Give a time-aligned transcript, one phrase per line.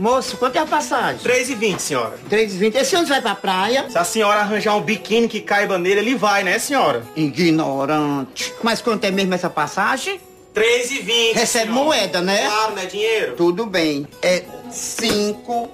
[0.00, 1.20] Moço, quanto é a passagem?
[1.22, 2.18] 3,20, senhora.
[2.30, 2.74] 3,20.
[2.74, 3.84] Esse ônibus vai pra praia?
[3.90, 7.02] Se a senhora arranjar um biquíni que caiba nele, ele vai, né, senhora?
[7.14, 8.54] Ignorante.
[8.62, 10.18] Mas quanto é mesmo essa passagem?
[10.54, 11.34] 3,20.
[11.34, 11.84] Recebe senhora.
[11.84, 12.46] moeda, né?
[12.46, 13.36] Claro, não é dinheiro.
[13.36, 14.08] Tudo bem.
[14.22, 15.68] É 5,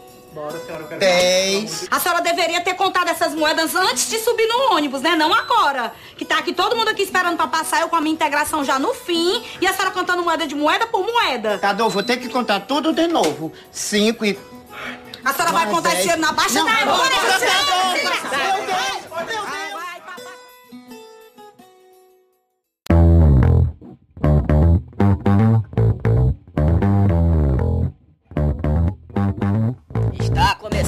[0.99, 1.89] 10.
[1.91, 5.17] A senhora deveria ter contado essas moedas antes de subir no ônibus, né?
[5.17, 5.93] Não agora.
[6.17, 8.79] Que tá aqui todo mundo aqui esperando pra passar, eu com a minha integração já
[8.79, 11.59] no fim, e a senhora contando moeda de moeda por moeda.
[11.59, 13.53] Cadu, vou ter que contar tudo de novo.
[13.71, 14.39] 5 e.
[15.25, 16.87] A senhora vai contar esse dinheiro na baixa da Filha.
[16.87, 16.97] Meu
[18.67, 19.86] Deus, meu Deus.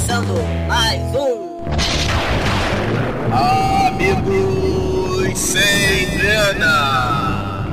[0.08, 1.58] Começando mais um
[3.86, 7.66] Amigos sem grana.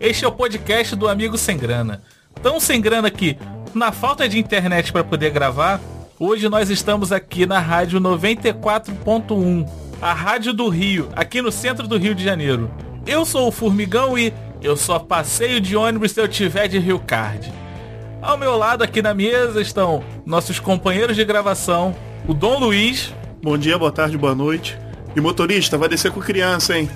[0.00, 2.02] Este é o podcast do Amigo Sem Grana.
[2.42, 3.38] Tão sem grana que,
[3.72, 5.80] na falta de internet para poder gravar,
[6.18, 9.68] hoje nós estamos aqui na rádio 94.1,
[10.02, 12.68] a rádio do Rio, aqui no centro do Rio de Janeiro.
[13.06, 16.98] Eu sou o Formigão e eu só passeio de ônibus se eu tiver de Rio
[16.98, 17.65] Card.
[18.26, 21.94] Ao meu lado aqui na mesa estão nossos companheiros de gravação,
[22.26, 24.76] o Dom Luiz, Bom dia, boa tarde, boa noite.
[25.14, 26.90] E motorista, vai descer com criança, hein?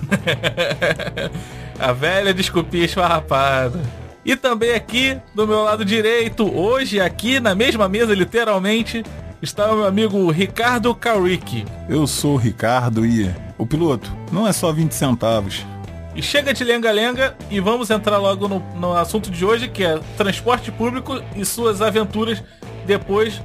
[1.79, 3.81] a velha desculpinha esfarrapada.
[4.25, 9.05] E também aqui, do meu lado direito, hoje aqui na mesma mesa, literalmente,
[9.41, 11.65] está o meu amigo Ricardo Kaurick.
[11.89, 15.65] Eu sou o Ricardo e o piloto não é só 20 centavos.
[16.15, 19.99] E chega de lenga-lenga e vamos entrar logo no, no assunto de hoje, que é
[20.17, 22.43] transporte público e suas aventuras
[22.85, 23.41] depois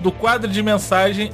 [0.00, 1.30] do quadro de mensagem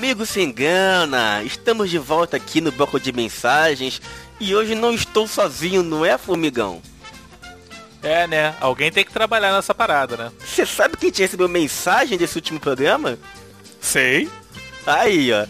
[0.00, 4.00] Amigo sem engana, estamos de volta aqui no bloco de mensagens
[4.40, 6.80] e hoje não estou sozinho, não é, Formigão?
[8.02, 8.54] É, né?
[8.62, 10.32] Alguém tem que trabalhar nessa parada, né?
[10.38, 13.18] Você sabe quem te recebeu mensagem desse último programa?
[13.78, 14.26] Sei.
[14.86, 15.44] Aí, ó.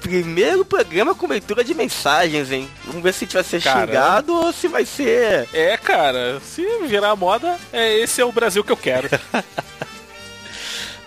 [0.00, 2.70] Primeiro programa com leitura de mensagens, hein?
[2.86, 3.86] Vamos ver se a gente vai ser Caramba.
[3.88, 5.46] xingado ou se vai ser.
[5.52, 9.10] É, cara, se virar moda, é esse é o Brasil que eu quero.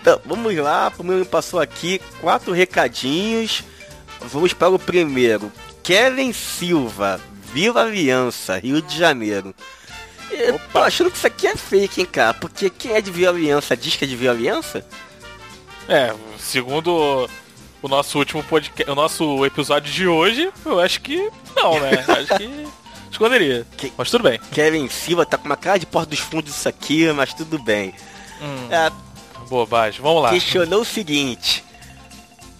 [0.06, 0.88] Então, vamos lá.
[0.88, 3.64] Primeiro passou aqui quatro recadinhos.
[4.20, 5.50] Vamos para o primeiro.
[5.82, 7.20] Kevin Silva,
[7.52, 9.52] Vila Aliança, Rio de Janeiro.
[10.30, 12.34] Eu tô achando que isso aqui é fake, hein, cara?
[12.34, 14.86] Porque quem é de Vila Aliança diz que é de Vila Aliança?
[15.88, 17.28] É, segundo
[17.82, 21.90] o nosso último podcast, o nosso episódio de hoje, eu acho que não, né?
[22.08, 22.68] Acho que
[23.10, 23.66] esconderia.
[23.76, 24.38] Que- Mas tudo bem.
[24.52, 27.92] Kevin Silva tá com uma cara de porta dos fundos isso aqui, mas tudo bem.
[28.70, 28.90] É,
[29.48, 30.00] Bobagem.
[30.00, 30.30] Vamos lá.
[30.30, 31.64] questionou o seguinte: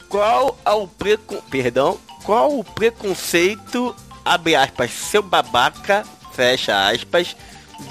[0.08, 1.40] Qual é o precon...
[1.50, 3.94] Perdão, qual o preconceito,
[4.24, 7.36] abre aspas, seu babaca, fecha aspas,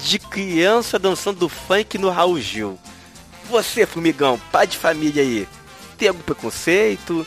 [0.02, 2.78] de criança dançando funk no Raul Gil?
[3.48, 5.48] Você, formigão, pai de família aí,
[5.96, 7.26] tem algum preconceito?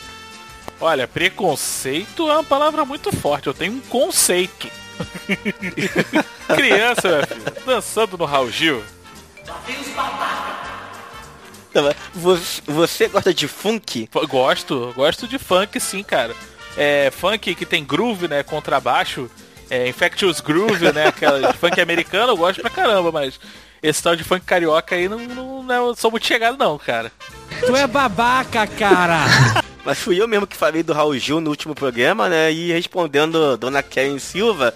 [0.80, 3.48] Olha, preconceito é uma palavra muito forte.
[3.48, 4.68] Eu tenho um conceito.
[6.54, 8.82] Criança, meu filho, dançando no Raul Gil.
[9.46, 10.69] Não, Você,
[12.66, 14.08] você gosta de funk?
[14.28, 16.34] Gosto, gosto de funk sim, cara.
[16.76, 19.30] É, funk que tem groove, né, contrabaixo,
[19.68, 23.40] é, infectious groove, né, aquela funk americano, eu gosto pra caramba, mas
[23.82, 27.10] esse tal de funk carioca aí não, não, não sou muito chegado não, cara.
[27.66, 29.24] Tu é babaca, cara!
[29.82, 32.52] Mas fui eu mesmo que falei do Raul Gil no último programa, né?
[32.52, 34.74] E respondendo Dona Karen Silva,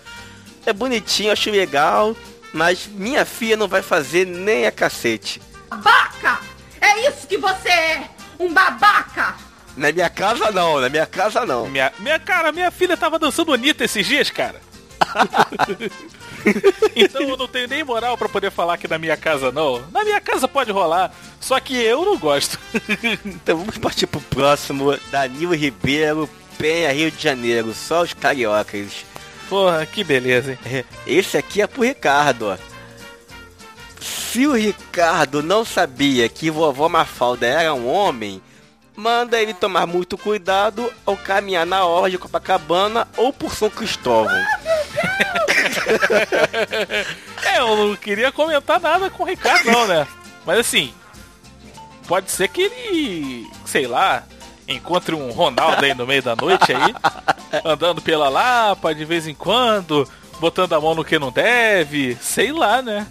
[0.65, 2.17] é bonitinho, acho legal,
[2.55, 5.43] mas minha filha não vai fazer nem a cacete.
[5.69, 6.41] Babaca!
[6.85, 8.09] É isso que você é!
[8.39, 9.35] Um babaca!
[9.77, 11.67] Na minha casa não, na minha casa não.
[11.69, 14.61] Minha, minha cara, minha filha tava dançando Anitta esses dias, cara.
[16.95, 19.83] então eu não tenho nem moral pra poder falar que na minha casa não.
[19.91, 22.59] Na minha casa pode rolar, só que eu não gosto.
[23.25, 24.97] Então vamos partir pro próximo.
[25.11, 26.29] Danilo Ribeiro,
[26.59, 27.75] Penha, Rio de Janeiro.
[27.75, 29.05] Só os cariocas.
[29.49, 30.59] Porra, que beleza, hein?
[30.65, 32.74] É, Esse aqui é pro Ricardo, ó.
[34.05, 38.43] Se o Ricardo não sabia que vovó Mafalda era um homem,
[38.95, 44.37] manda ele tomar muito cuidado ao caminhar na orla de Copacabana ou por São Cristóvão.
[47.45, 50.07] É, eu não queria comentar nada com o Ricardo, não, né?
[50.47, 50.95] Mas assim,
[52.07, 54.25] pode ser que ele, sei lá,
[54.67, 56.95] encontre um Ronaldo aí no meio da noite aí,
[57.65, 60.09] andando pela Lapa de vez em quando,
[60.41, 63.07] botando a mão no que não deve, sei lá, né?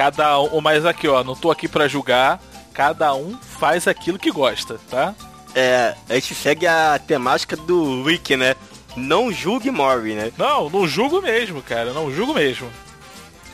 [0.00, 2.40] Cada um, mas aqui ó, não tô aqui pra julgar,
[2.72, 5.14] cada um faz aquilo que gosta, tá?
[5.54, 8.56] É, a gente segue a temática do Rick, né?
[8.96, 10.32] Não julgue Mori, né?
[10.38, 12.72] Não, não julgo mesmo, cara, não julgo mesmo.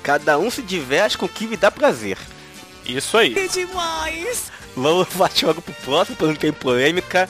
[0.05, 2.17] Cada um se diverte com o que lhe dá prazer.
[2.85, 3.35] Isso aí.
[3.35, 4.53] Que demais!
[4.77, 7.29] Vamos partir logo pro próximo, pra não ter polêmica.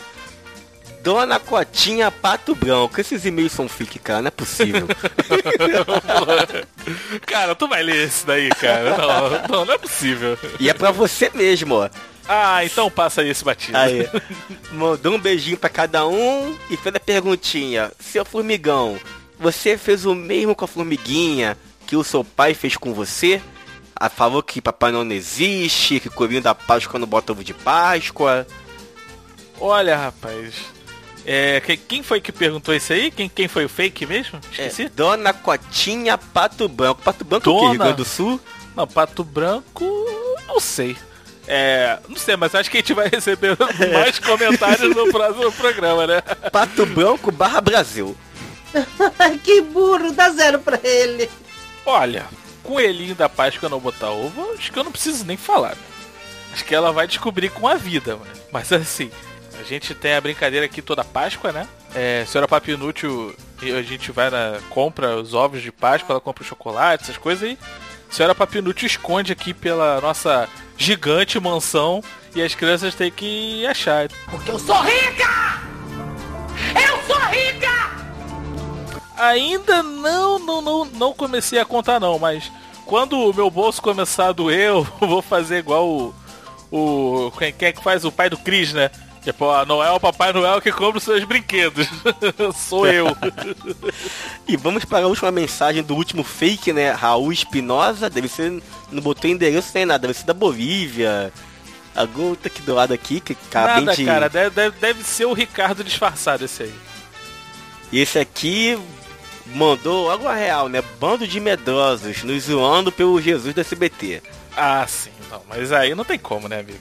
[1.06, 3.00] Dona Cotinha Pato Branco.
[3.00, 4.88] Esses e-mails são fake, cara, não é possível.
[7.24, 8.96] cara, tu vai ler esse daí, cara.
[8.96, 10.36] Não, não, não é possível.
[10.58, 11.88] e é pra você mesmo, ó.
[12.28, 13.78] Ah, então passa aí esse batido.
[13.78, 14.08] Aí,
[14.72, 17.92] mandou um beijinho pra cada um e fez a perguntinha.
[18.00, 18.98] Seu formigão,
[19.38, 21.56] você fez o mesmo com a formiguinha
[21.86, 23.40] que o seu pai fez com você?
[23.94, 28.44] Ah, falou que Papai não existe, que coelhinho da Páscoa não bota ovo de Páscoa.
[29.60, 30.75] Olha, rapaz.
[31.28, 33.10] É, que- quem foi que perguntou isso aí?
[33.10, 34.38] Quem, quem foi o fake mesmo?
[34.50, 34.84] Esqueci.
[34.84, 37.02] É, Dona Cotinha Pato Branco.
[37.02, 37.60] Pato Branco é o quê?
[37.60, 37.70] Dona.
[37.72, 38.40] Rio Grande do Sul?
[38.76, 39.84] Não, Pato Branco,
[40.46, 40.96] não sei.
[41.48, 43.56] É, não sei, mas acho que a gente vai receber
[43.92, 46.20] mais comentários no próximo programa, né?
[46.52, 48.16] Pato Branco barra Brasil.
[49.42, 51.30] que burro, dá zero pra ele.
[51.84, 52.26] Olha,
[52.62, 55.70] coelhinho da Páscoa não botar ovo, acho que eu não preciso nem falar.
[55.70, 55.82] né?
[56.52, 58.30] Acho que ela vai descobrir com a vida, mano.
[58.52, 59.10] Mas assim,
[59.60, 61.66] a gente tem a brincadeira aqui toda Páscoa, né?
[61.94, 64.58] É, senhora Papo Inútil, e a gente vai na.
[64.70, 67.58] compra os ovos de Páscoa, ela compra o chocolate, essas coisas aí.
[68.10, 72.02] Senhora Papo Inútil esconde aqui pela nossa gigante mansão
[72.34, 74.08] e as crianças têm que achar.
[74.30, 75.60] Porque eu sou rica!
[76.74, 77.96] Eu sou rica!
[79.16, 82.50] Ainda não, não, não, não comecei a contar não, mas
[82.84, 86.14] quando o meu bolso começar a doer, eu vou fazer igual o.
[86.70, 88.90] o quem, quem é que faz o pai do Cris, né?
[89.26, 91.88] Tipo, ó, não é o Papai Noel que compra os seus brinquedos.
[92.54, 93.08] Sou eu.
[94.46, 96.92] E vamos para a última mensagem do último fake, né?
[96.92, 98.62] Raul Espinosa, deve ser.
[98.88, 101.32] Não botei endereço nem nada, deve ser da Bolívia.
[101.92, 104.04] A gota aqui do lado aqui, que acabei Nada, de.
[104.04, 106.74] cara, deve, deve, deve ser o Ricardo disfarçado esse aí.
[107.90, 108.78] E esse aqui
[109.46, 110.84] mandou algo a real, né?
[111.00, 114.22] Bando de medrosos, nos zoando pelo Jesus do SBT.
[114.56, 116.78] Ah, sim, não, mas aí não tem como, né, amigo?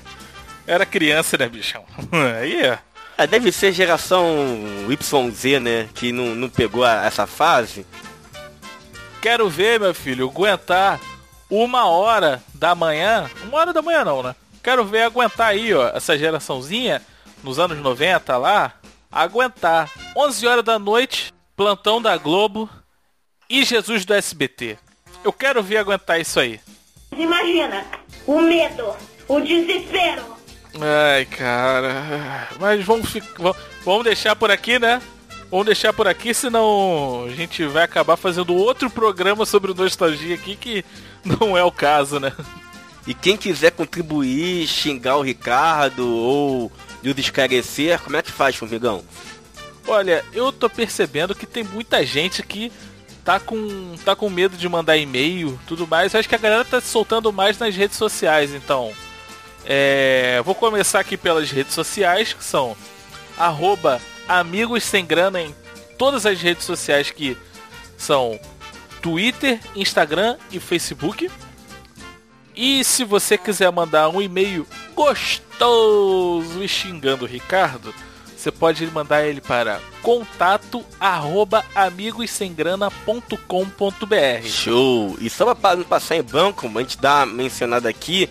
[0.67, 1.85] Era criança, né, bichão?
[2.39, 2.79] Aí é.
[3.17, 4.27] Ah, deve ser geração
[4.89, 5.87] YZ, né?
[5.93, 7.85] Que não, não pegou a- essa fase.
[9.21, 10.99] Quero ver, meu filho, aguentar
[11.49, 13.29] uma hora da manhã.
[13.43, 14.35] Uma hora da manhã não, né?
[14.61, 17.01] Quero ver aguentar aí, ó, essa geraçãozinha,
[17.43, 18.73] nos anos 90 lá,
[19.11, 22.69] aguentar 11 horas da noite, plantão da Globo
[23.49, 24.77] e Jesus do SBT.
[25.23, 26.59] Eu quero ver aguentar isso aí.
[27.15, 27.85] Imagina,
[28.27, 28.93] o medo,
[29.27, 30.34] o desespero.
[30.81, 32.49] Ai, cara.
[32.59, 33.13] Mas vamos,
[33.83, 35.01] vamos deixar por aqui, né?
[35.49, 40.55] Vamos deixar por aqui, senão a gente vai acabar fazendo outro programa sobre nostalgia aqui
[40.55, 40.83] que
[41.23, 42.33] não é o caso, né?
[43.07, 46.71] E quem quiser contribuir, xingar o Ricardo ou
[47.03, 49.03] nos esclarecer, como é que faz, Formigão?
[49.87, 52.71] Olha, eu tô percebendo que tem muita gente que
[53.23, 56.13] tá com, tá com medo de mandar e-mail tudo mais.
[56.13, 58.91] Eu acho que a galera tá se soltando mais nas redes sociais, então.
[59.65, 62.77] É, vou começar aqui pelas redes sociais, que são
[63.37, 65.55] arroba amigos sem grana em
[65.97, 67.37] todas as redes sociais que
[67.97, 68.37] são
[69.01, 71.29] Twitter, Instagram e Facebook.
[72.55, 77.93] E se você quiser mandar um e-mail gostoso e xingando o Ricardo,
[78.35, 84.47] você pode mandar ele para contato arroba amigossemgrana.com.br.
[84.47, 85.17] Show!
[85.19, 88.29] E só pra não passar em branco, a gente dá uma mencionada aqui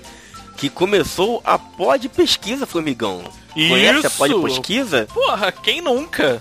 [0.56, 3.22] que começou a pod pesquisa, Formigão.
[3.52, 4.16] Conhece a Isso!
[4.18, 5.06] pod pesquisa?
[5.12, 6.40] Porra, quem nunca?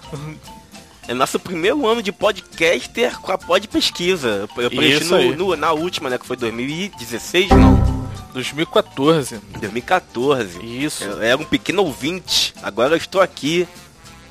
[1.08, 4.48] É nosso primeiro ano de podcaster com a pod pesquisa.
[4.58, 5.30] Eu Isso aí.
[5.36, 6.18] no, no- na última, né?
[6.18, 8.08] Que foi 2016, não.
[8.34, 9.40] 2014.
[9.60, 10.60] 2014.
[10.66, 11.04] Isso.
[11.04, 12.54] Eu era um pequeno ouvinte.
[12.64, 13.68] Agora eu estou aqui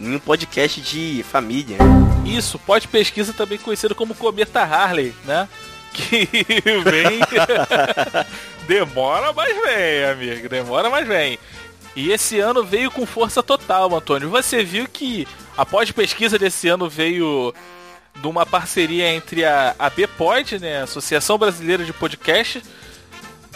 [0.01, 1.77] em um podcast de família.
[2.25, 5.49] Isso, pode pesquisa também conhecido como Cometa Harley, né?
[5.93, 6.27] Que
[6.85, 7.21] vem.
[8.67, 10.49] Demora, mas vem, amigo.
[10.49, 11.39] Demora, mas vem.
[11.95, 14.31] E esse ano veio com força total, Antônio.
[14.31, 17.53] Você viu que a pós-pesquisa desse ano veio
[18.17, 20.83] de uma parceria entre a, a BPod, né?
[20.83, 22.63] Associação Brasileira de Podcast,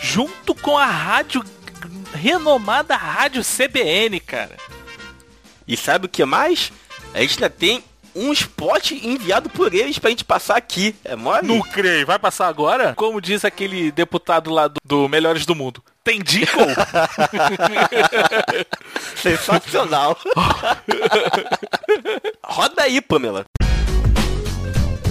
[0.01, 1.43] junto com a rádio
[2.13, 4.57] renomada Rádio CBN, cara.
[5.67, 6.73] E sabe o que mais?
[7.13, 7.83] A gente ainda tem
[8.17, 10.95] um spot enviado por eles pra gente passar aqui.
[11.05, 11.47] É mole?
[11.47, 12.07] Não creio.
[12.07, 12.95] Vai passar agora?
[12.95, 15.83] Como diz aquele deputado lá do, do Melhores do Mundo.
[16.03, 16.47] Tem jingle?
[19.17, 20.17] Sensacional.
[22.43, 23.45] Roda aí, Pamela.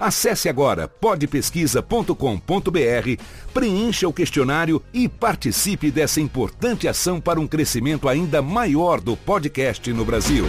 [0.00, 8.40] Acesse agora podpesquisa.com.br, preencha o questionário e participe dessa importante ação para um crescimento ainda
[8.40, 10.46] maior do podcast no Brasil.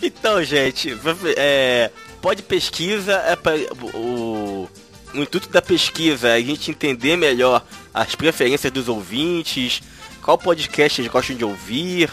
[0.00, 0.96] Então, gente,
[1.36, 1.90] é,
[2.22, 3.56] pode pesquisa é para
[3.92, 4.68] o,
[5.12, 9.82] o intuito da pesquisa é a gente entender melhor as preferências dos ouvintes,
[10.22, 12.08] qual podcast eles gostam de ouvir,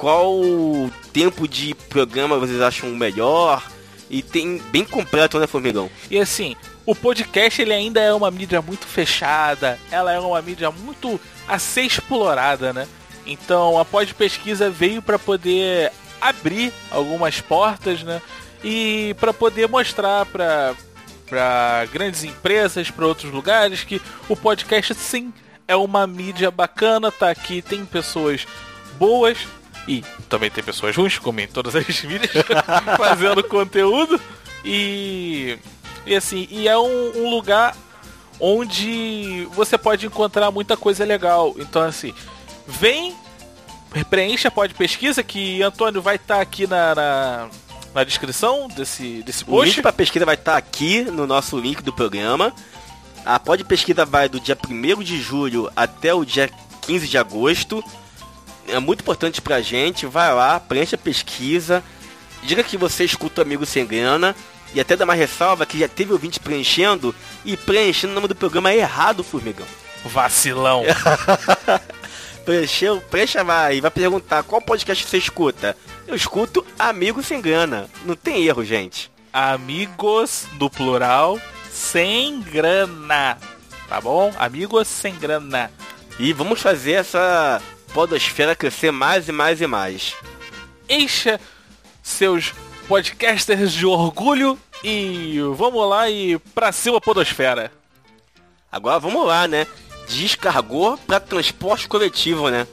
[0.00, 0.40] qual
[1.12, 3.62] tempo de programa vocês acham melhor.
[4.08, 5.88] E tem bem completo, né, Formigão?
[6.10, 10.68] E assim, o podcast ele ainda é uma mídia muito fechada, ela é uma mídia
[10.72, 12.88] muito a ser explorada, né?
[13.24, 18.20] Então a pós-pesquisa veio para poder abrir algumas portas, né?
[18.64, 20.74] E para poder mostrar para
[21.28, 25.32] para grandes empresas, para outros lugares que o podcast sim
[25.68, 28.44] é uma mídia bacana, tá aqui, tem pessoas
[28.98, 29.38] boas
[29.88, 32.30] e também tem pessoas ruins, como em todas as mídias,
[32.96, 34.20] fazendo conteúdo.
[34.64, 35.58] E
[36.06, 37.76] e assim, e é um, um lugar
[38.38, 41.54] onde você pode encontrar muita coisa legal.
[41.58, 42.14] Então assim,
[42.66, 43.14] vem
[44.08, 47.48] preencha pode pesquisa que Antônio vai estar tá aqui na, na,
[47.92, 49.60] na, descrição desse, desse post.
[49.60, 52.54] O link para pesquisa vai estar tá aqui no nosso link do programa.
[53.24, 56.48] A pode pesquisa vai do dia 1 de julho até o dia
[56.82, 57.84] 15 de agosto.
[58.72, 60.06] É muito importante pra gente.
[60.06, 61.82] Vai lá, preencha a pesquisa.
[62.42, 64.34] Diga que você escuta o Amigo Sem Grana.
[64.72, 68.36] E até dá uma ressalva que já teve ouvinte preenchendo e preenchendo o nome do
[68.36, 69.66] programa errado, Formigão.
[70.04, 70.84] Vacilão.
[72.44, 75.76] preencheu, preencha vai, vai perguntar qual podcast você escuta.
[76.06, 77.88] Eu escuto Amigo Sem Grana.
[78.04, 79.10] Não tem erro, gente.
[79.32, 81.38] Amigos, no plural,
[81.70, 83.38] sem grana.
[83.88, 84.32] Tá bom?
[84.38, 85.70] Amigos sem grana.
[86.18, 87.60] E vamos fazer essa
[87.92, 90.14] podosfera crescer mais e mais e mais.
[90.88, 91.40] Encha
[92.02, 92.52] seus
[92.88, 97.72] podcasters de orgulho e vamos lá e pra cima podosfera.
[98.72, 99.66] Agora vamos lá, né?
[100.10, 102.66] descargou para transporte coletivo, né?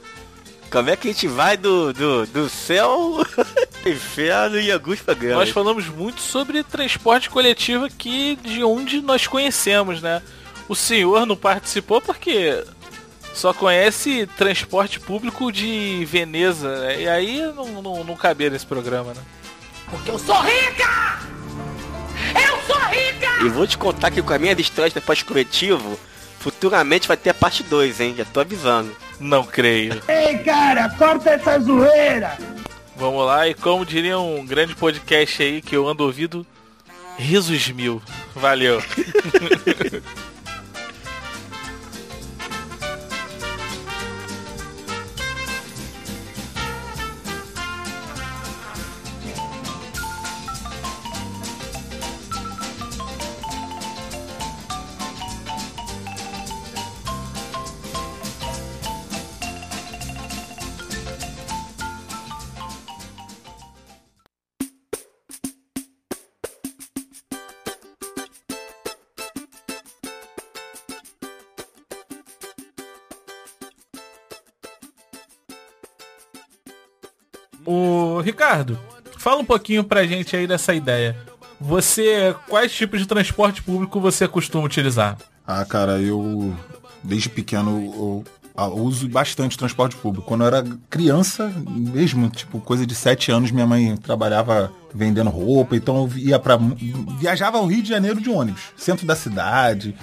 [0.70, 3.24] Como é que a gente vai do, do, do céu,
[3.86, 5.46] inferno e alguns programas?
[5.46, 10.20] Nós falamos muito sobre transporte coletivo aqui de onde nós conhecemos, né?
[10.68, 12.62] O senhor não participou porque
[13.38, 16.80] só conhece transporte público de Veneza.
[16.80, 17.02] Né?
[17.02, 19.22] E aí não, não, não cabia nesse programa, né?
[19.90, 21.20] Porque eu sou rica!
[22.34, 23.44] Eu sou rica!
[23.44, 25.98] E vou te contar que com a minha distância de transporte coletivo,
[26.38, 28.14] Futuramente vai ter a parte 2, hein?
[28.16, 28.94] Já tô avisando.
[29.18, 30.00] Não creio.
[30.06, 32.38] Ei, cara, corta essa zoeira!
[32.96, 36.46] Vamos lá, e como diria um grande podcast aí que eu ando ouvindo,
[37.16, 38.02] risos mil.
[38.34, 38.82] Valeu.
[78.48, 78.78] Ricardo,
[79.18, 81.14] fala um pouquinho pra gente aí dessa ideia.
[81.60, 85.18] Você, quais tipos de transporte público você costuma utilizar?
[85.46, 86.56] Ah, cara, eu
[87.04, 88.24] desde pequeno
[88.56, 90.26] eu, uso bastante transporte público.
[90.26, 95.76] Quando eu era criança, mesmo, tipo, coisa de sete anos, minha mãe trabalhava vendendo roupa,
[95.76, 96.58] então eu ia para
[97.18, 99.94] viajava ao Rio de Janeiro de ônibus, centro da cidade.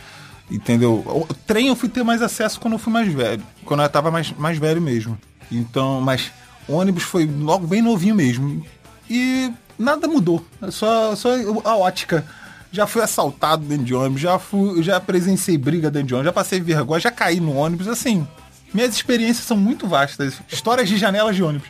[0.51, 1.03] Entendeu?
[1.03, 3.41] O trem eu fui ter mais acesso quando eu fui mais velho.
[3.65, 5.17] Quando eu tava mais, mais velho mesmo.
[5.51, 6.31] Então, mas
[6.67, 8.65] ônibus foi logo bem novinho mesmo.
[9.09, 10.45] E nada mudou.
[10.69, 11.29] Só, só
[11.63, 12.25] a ótica.
[12.71, 16.33] Já fui assaltado dentro de ônibus, já fui, já presenciei briga dentro de ônibus, já
[16.33, 18.27] passei vergonha, já caí no ônibus, assim.
[18.73, 20.41] Minhas experiências são muito vastas.
[20.51, 21.69] Histórias de janelas de ônibus.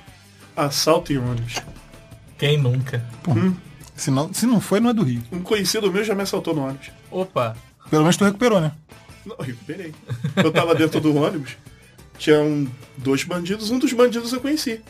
[0.55, 1.57] Assalto em ônibus.
[2.37, 3.05] Quem nunca?
[3.95, 5.21] Se não, se não foi, não é do Rio.
[5.31, 6.89] Um conhecido meu já me assaltou no ônibus.
[7.11, 7.55] Opa.
[7.89, 8.71] Pelo menos tu recuperou, né?
[9.25, 9.93] Não, eu recuperei.
[10.35, 11.57] Eu tava dentro do ônibus,
[12.17, 12.67] tinha um,
[12.97, 14.81] dois bandidos, um dos bandidos eu conheci.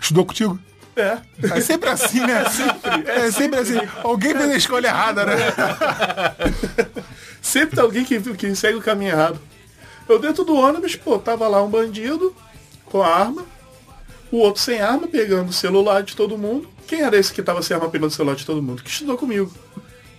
[0.00, 0.58] Estudou contigo?
[0.94, 1.18] É.
[1.56, 2.44] É sempre assim, né?
[2.50, 3.78] Sempre, É sempre assim.
[4.02, 5.36] Alguém fez a escolha errada, né?
[7.40, 9.38] Sempre tem alguém que, que segue o caminho errado.
[10.08, 12.34] Eu dentro do ônibus, pô, tava lá um bandido
[12.86, 13.44] com a arma,
[14.30, 16.68] o outro sem arma, pegando o celular de todo mundo.
[16.86, 18.82] Quem era esse que tava sem arma pegando o celular de todo mundo?
[18.82, 19.52] Que estudou comigo.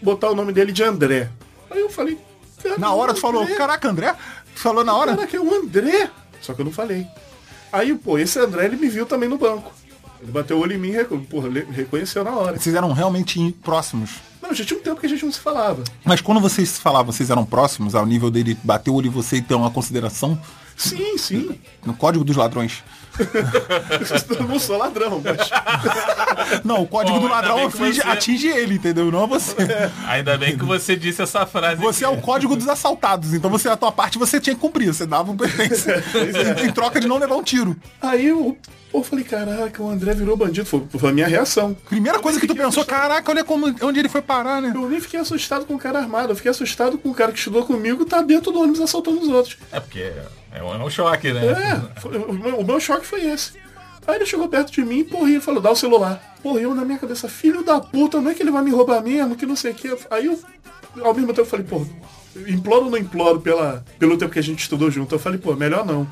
[0.02, 1.30] Botar o nome dele de André.
[1.70, 2.18] Aí eu falei.
[2.62, 4.16] "Cara, Na hora tu falou, André." caraca, André?
[4.56, 5.16] Falou na hora?
[5.16, 6.10] Caraca, é o André.
[6.42, 7.08] Só que eu não falei.
[7.72, 9.72] Aí, pô, esse André, ele me viu também no banco.
[10.22, 12.58] Ele bateu o olho em mim e reconheceu na hora.
[12.58, 14.12] Vocês eram realmente próximos.
[14.42, 15.84] Não, já tinha um tempo que a gente não se falava.
[16.04, 19.12] Mas quando vocês se falavam, vocês eram próximos ao nível dele bater o olho em
[19.12, 20.40] você e ter uma consideração?
[20.78, 21.60] Sim, sim.
[21.86, 22.84] No código dos ladrões.
[24.40, 25.50] Eu não sou ladrão, mas.
[26.64, 29.12] Não, o código Bom, do ladrão atinge, você- atinge ele, entendeu?
[29.12, 29.56] Não você.
[30.08, 31.82] Ainda bem que você disse essa frase.
[31.82, 34.94] Você é o código dos assaltados, então você, a tua parte, você tinha que cumprir.
[34.94, 35.88] Você dava um pertence.
[35.90, 37.76] em, em troca de não levar um tiro.
[38.02, 38.58] Aí eu,
[38.94, 40.66] eu falei, caraca, o André virou bandido.
[40.68, 41.76] Foi, foi a minha reação.
[41.90, 44.72] Primeira coisa que tu pensou, caraca, olha como, onde ele foi parar, né?
[44.76, 47.38] Eu nem fiquei assustado com o cara armado, eu fiquei assustado com o cara que
[47.38, 49.58] estudou comigo tá dentro do ônibus assaltando os outros.
[49.72, 50.12] É porque
[50.54, 51.42] é um, é um choque, né?
[51.46, 53.54] É, foi- o, meu, o meu choque foi esse.
[54.06, 56.22] Aí ele chegou perto de mim e porra, ele falou, dá o celular.
[56.44, 59.02] Porra, eu na minha cabeça, filho da puta, não é que ele vai me roubar
[59.02, 59.98] mesmo, que não sei o que.
[60.12, 60.38] Aí eu,
[61.02, 61.86] ao mesmo tempo, eu falei, pô,
[62.48, 65.16] imploro ou não imploro pela, pelo tempo que a gente estudou junto?
[65.16, 66.06] Eu falei, pô, melhor não.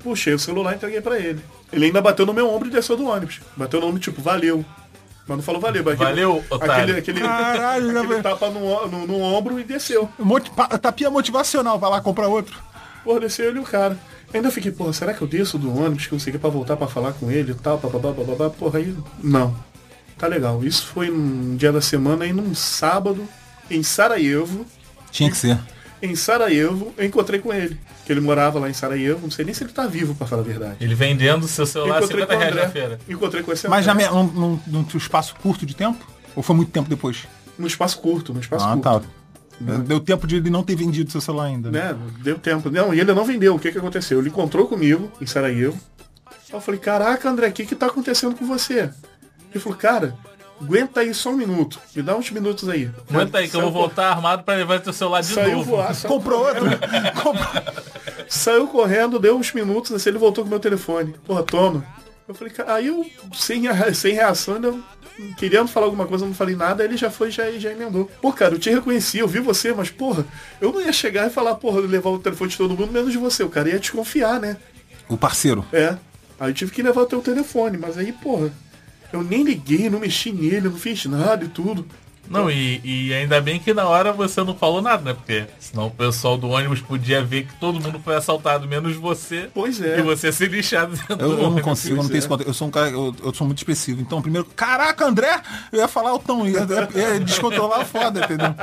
[0.00, 1.40] Puxei o celular e entreguei pra ele.
[1.72, 3.40] Ele ainda bateu no meu ombro e desceu do ônibus.
[3.56, 4.62] Bateu no ombro, tipo, valeu.
[5.26, 5.82] Mas não falou valeu.
[5.82, 6.74] mas aquele- Valeu, otário.
[6.74, 10.06] Aquele, aquele, Caralho, né, aquele tapa no, no, no ombro e desceu.
[10.82, 12.58] Tapinha motivacional, vai lá comprar outro.
[13.04, 13.96] Porra, desceu ele e o cara.
[14.32, 16.88] Ainda fiquei, porra, será que eu desço do ônibus que eu consegui pra voltar pra
[16.88, 19.54] falar com ele e tal, papabá, papabá, porra, aí, não.
[20.18, 20.64] Tá legal.
[20.64, 23.28] Isso foi num dia da semana, aí num sábado,
[23.70, 24.64] em Sarajevo.
[25.10, 25.58] Tinha que ser.
[26.02, 27.78] Em Sarajevo, eu encontrei com ele.
[28.06, 30.42] Que ele morava lá em Sarajevo, não sei nem se ele tá vivo, pra falar
[30.42, 30.76] a verdade.
[30.80, 32.72] Ele vendendo seu celular Encontrei 50 com o reais na André.
[32.72, 32.98] feira.
[33.08, 36.04] Encontrei com esse Mas já num, num, num espaço curto de tempo?
[36.36, 37.26] Ou foi muito tempo depois?
[37.58, 38.82] No espaço curto, no espaço Ah, curto.
[38.82, 39.02] tá.
[39.60, 41.70] Deu tempo de ele não ter vendido seu celular ainda.
[41.70, 41.92] Né?
[41.92, 41.98] né?
[42.22, 42.70] Deu tempo.
[42.70, 43.54] Não, e ele não vendeu.
[43.54, 44.18] O que que aconteceu?
[44.18, 45.78] Ele encontrou comigo em Sarajevo.
[46.52, 48.90] Eu falei, caraca, André, o que que tá acontecendo com você?
[49.50, 50.16] Ele falou, cara,
[50.60, 51.80] aguenta aí só um minuto.
[51.94, 52.90] Me dá uns minutos aí.
[53.08, 55.70] Aguenta aí que eu vou voltar armado pra levar teu celular de Saiu novo.
[55.70, 56.64] voar, saiu Comprou outro.
[58.28, 61.14] Saiu correndo, deu uns minutos, assim, ele voltou com meu telefone.
[61.26, 61.84] Porra, toma.
[62.26, 63.62] Eu falei, cara, aí eu, sem,
[63.94, 64.74] sem reação, ainda
[65.36, 68.10] querendo falar alguma coisa, não falei nada, ele já foi já, já emendou.
[68.20, 70.24] Pô, cara, eu te reconheci, eu vi você, mas, porra,
[70.60, 73.18] eu não ia chegar e falar, porra, levar o telefone de todo mundo, menos de
[73.18, 73.44] você.
[73.44, 74.56] O cara ia desconfiar, né?
[75.08, 75.64] O parceiro.
[75.70, 75.98] É.
[76.40, 78.50] Aí eu tive que levar o teu telefone, mas aí, porra,
[79.12, 81.86] eu nem liguei, não mexi nele, não fiz nada e tudo.
[82.28, 85.14] Não, e, e ainda bem que na hora você não falou nada, né?
[85.14, 89.50] Porque senão o pessoal do ônibus podia ver que todo mundo foi assaltado, menos você.
[89.52, 89.98] Pois é.
[89.98, 92.46] E você se lixado dentro Eu, do eu não consigo, eu não tenho esse contato.
[92.46, 94.00] Eu sou um cara, eu, eu sou muito expressivo.
[94.00, 95.42] Então, primeiro, caraca, André!
[95.70, 98.54] Eu ia falar o tom, ia, ia, ia descontrolar foda, entendeu?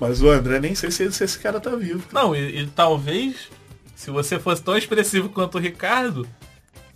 [0.00, 2.02] Mas o André nem sei se, se esse cara tá vivo.
[2.12, 3.48] Não, e, e talvez,
[3.94, 6.26] se você fosse tão expressivo quanto o Ricardo,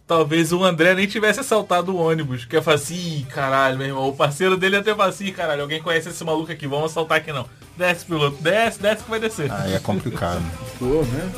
[0.08, 2.46] talvez o André nem tivesse assaltado o ônibus.
[2.46, 4.08] Que ia falar assim, "Ih, caralho, meu irmão.
[4.08, 6.90] O parceiro dele ia ter falado assim, "Ih, caralho, alguém conhece esse maluco aqui, vamos
[6.90, 7.46] assaltar aqui não.
[7.76, 9.52] Desce, piloto, desce, desce que vai descer.
[9.52, 10.42] Aí é complicado.
[10.80, 11.32] Pô, né?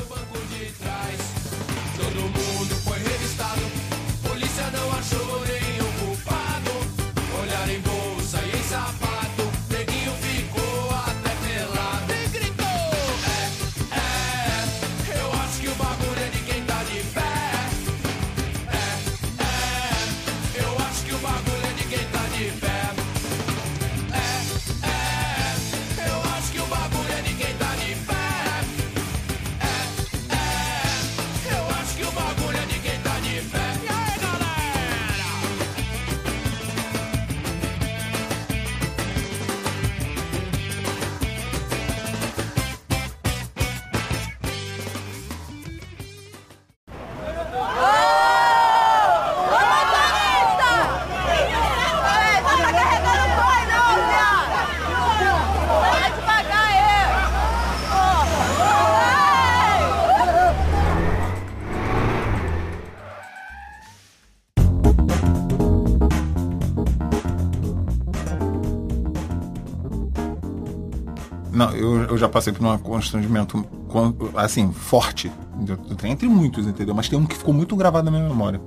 [72.11, 75.31] Eu, já passei por um constrangimento con- assim, forte.
[75.55, 76.93] do trem, entre muitos, entendeu?
[76.95, 78.61] Mas tem um que ficou muito gravado na minha memória.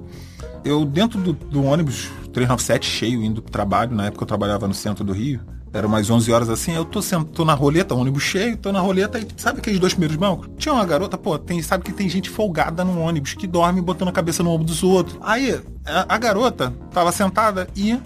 [0.65, 4.73] Eu, dentro do, do ônibus 397 cheio, indo pro trabalho, na época eu trabalhava no
[4.75, 5.41] centro do Rio,
[5.73, 8.81] era umas 11 horas assim, eu tô, sent- tô na roleta, ônibus cheio, tô na
[8.81, 10.49] roleta e sabe aqueles dois primeiros bancos?
[10.57, 14.09] Tinha uma garota, pô, tem, sabe que tem gente folgada no ônibus, que dorme botando
[14.09, 15.19] a cabeça no ombro dos outros.
[15.21, 17.99] Aí, a, a garota tava sentada e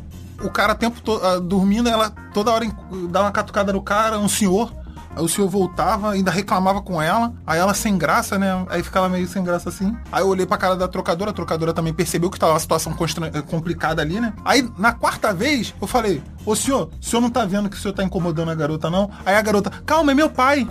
[0.43, 2.65] o cara o tempo todo, dormindo, ela toda hora
[3.11, 4.73] dava uma catucada no cara, um senhor,
[5.19, 7.33] Aí o senhor voltava, ainda reclamava com ela.
[7.45, 8.65] Aí ela sem graça, né?
[8.71, 9.97] Aí ficava meio sem graça assim.
[10.13, 12.93] Aí eu olhei pra cara da trocadora, a trocadora também percebeu que tava uma situação
[12.93, 14.33] constra- complicada ali, né?
[14.45, 17.81] Aí na quarta vez eu falei: Ô senhor, o senhor não tá vendo que o
[17.81, 19.11] senhor tá incomodando a garota, não?
[19.27, 20.69] Aí a garota, calma, é meu pai.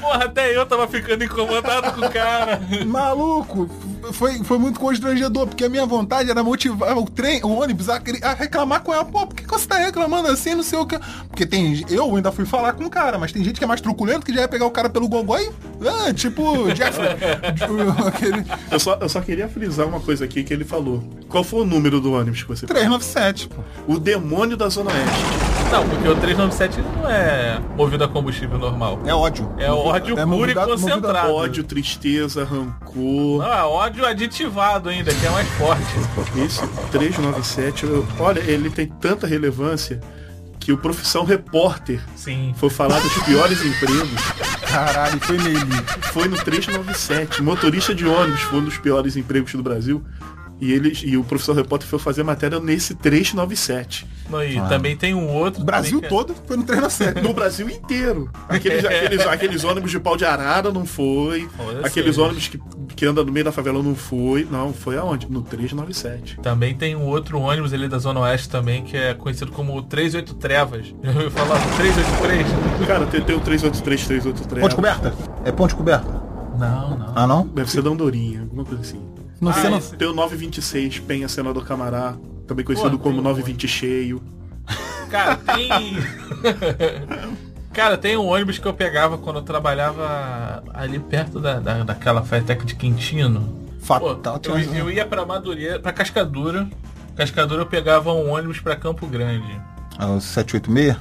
[0.00, 2.60] Porra, até eu tava ficando incomodado com o cara.
[2.86, 3.68] Maluco,
[4.12, 8.00] foi, foi muito constrangedor, porque a minha vontade era motivar o trem, o ônibus, a,
[8.22, 9.04] a reclamar com ela.
[9.04, 10.98] Pô, por que, que você tá reclamando assim, não sei o que?
[11.28, 11.84] Porque tem.
[11.88, 14.32] Eu ainda fui falar com o cara, mas tem gente que é mais truculento que
[14.32, 15.50] já ia pegar o cara pelo gogó e.
[15.86, 16.98] Ah, tipo, Jeff.
[18.06, 18.44] aquele.
[18.70, 21.02] Eu só, eu só queria frisar uma coisa aqui que ele falou.
[21.28, 23.62] Qual foi o número do ônibus que você 397, pô.
[23.86, 25.54] O demônio da Zona Oeste.
[25.70, 29.00] Não, porque o 397 não é movido a combustível normal.
[29.04, 29.52] É ódio.
[29.58, 31.32] É ódio É puro movido e movido concentrado.
[31.32, 33.42] Ódio, tristeza, rancor.
[33.42, 35.82] Não, é ódio aditivado ainda, que é mais forte.
[36.42, 40.00] Esse 397, eu- olha, ele tem tanta relevância
[40.58, 42.54] que o profissão repórter Sim.
[42.56, 44.22] foi falar dos piores empregos.
[44.70, 45.60] Caralho, foi nele.
[46.12, 47.42] Foi no 397.
[47.42, 50.02] Motorista de ônibus foi um dos piores empregos do Brasil.
[50.60, 54.06] E, eles, e o professor repórter foi fazer matéria nesse 397.
[54.30, 54.62] Não, e Ah.
[54.66, 55.62] também tem um outro.
[55.64, 57.20] Brasil também que é- todo foi no 397.
[57.26, 58.30] No Brasil inteiro.
[58.48, 61.48] Aqueles, aqueles, aqueles ônibus de pau de arara não foi.
[61.58, 62.58] Olha Aqueles ônibus que,
[62.94, 64.46] que andam no meio da favela não foi.
[64.50, 65.30] Não, foi aonde?
[65.30, 66.38] No 397.
[66.40, 70.34] Também tem um outro ônibus ali da Zona Oeste também, que é conhecido como 38
[70.34, 70.94] Trevas.
[71.02, 72.46] Já ouviu falar do 383?
[72.86, 74.62] Cara, tem, tem o 383, 383.
[74.62, 75.14] Ponte coberta?
[75.44, 76.22] É ponte coberta?
[76.58, 77.12] Não, não.
[77.16, 77.46] Ah, não?
[77.48, 79.00] Deve ser da Andorinha, alguma coisa assim.
[79.44, 82.14] Não sei, não- Tem o 926, Penha Senador Camará,
[82.46, 84.22] também conhecido Pô, como tem um 920 cheio.
[85.10, 85.68] Cara, tem.
[87.72, 92.22] Cara, tem um ônibus que eu pegava quando eu trabalhava ali perto da, da, daquela
[92.22, 93.62] Fetec de Quintino.
[93.80, 94.38] Fatal.
[94.38, 96.68] Pô, eu, eu ia pra Madureira, pra Cascadura.
[97.16, 99.60] Cascadura eu pegava um ônibus pra Campo Grande.
[99.98, 100.96] Ah, o 786?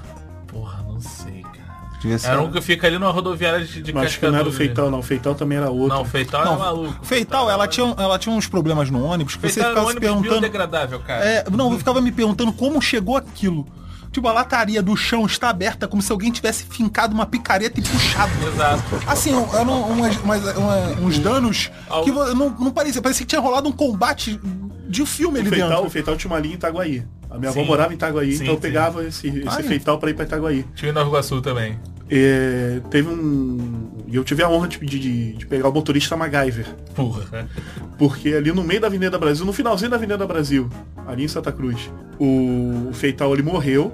[2.23, 4.51] Era um que fica ali numa rodoviária de, de Mas acho que não era o.
[4.51, 4.99] Feital, não.
[4.99, 5.89] O Feital também era outro.
[5.95, 7.05] Não, o Feital Não, é maluco.
[7.05, 9.91] Feital, ela tinha, ela tinha uns problemas no ônibus que você Feital era um ficava
[9.91, 10.41] se ônibus perguntando.
[10.41, 11.25] biodegradável, cara.
[11.25, 13.65] É, não, eu ficava me perguntando como chegou aquilo.
[14.11, 17.83] Tipo, a lataria do chão está aberta como se alguém tivesse fincado uma picareta e
[17.83, 18.31] puxado.
[18.47, 18.83] Exato.
[19.07, 21.71] Assim, eram umas- umas- uma- uns danos
[22.03, 23.01] que não, não parecia.
[23.01, 24.39] Parecia que tinha rolado um combate
[24.87, 25.85] de filme O ali Feital, dentro.
[25.85, 27.03] o Feital tinha uma linha em Itaguaí.
[27.31, 27.65] A minha avó Sim.
[27.67, 28.61] morava em Itaguaí, Sim, então eu sim.
[28.61, 29.63] pegava esse, esse Ai.
[29.63, 30.63] Feital pra ir pra Itaguaí.
[30.75, 31.79] Tinha em Nova Iguaçu também.
[32.15, 33.89] É, teve um.
[34.07, 36.67] E eu tive a honra de, de, de pegar o motorista MacGyver.
[36.93, 37.49] Porra.
[37.97, 40.69] Porque ali no meio da Avenida Brasil, no finalzinho da Avenida Brasil,
[41.07, 43.91] ali em Santa Cruz, o, o Feital ele morreu.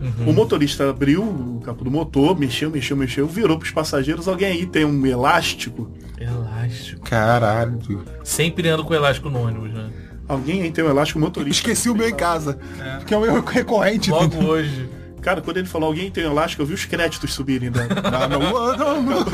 [0.00, 0.30] Uhum.
[0.30, 4.26] O motorista abriu o capô do motor, mexeu, mexeu, mexeu, virou pros passageiros.
[4.26, 5.88] Alguém aí tem um elástico?
[6.18, 7.02] Elástico.
[7.02, 7.78] Caralho.
[8.24, 9.90] Sempre ando com elástico no ônibus, né?
[10.26, 11.70] Alguém aí tem um elástico motorista?
[11.70, 12.58] Esqueci o meu em casa.
[13.06, 14.10] Que é o meu recorrente.
[14.10, 14.88] Logo hoje.
[15.24, 17.84] Cara, quando ele falou alguém tem um elástico, eu vi os créditos subirem da.
[18.04, 18.40] Ah, não,
[18.76, 19.24] não, não.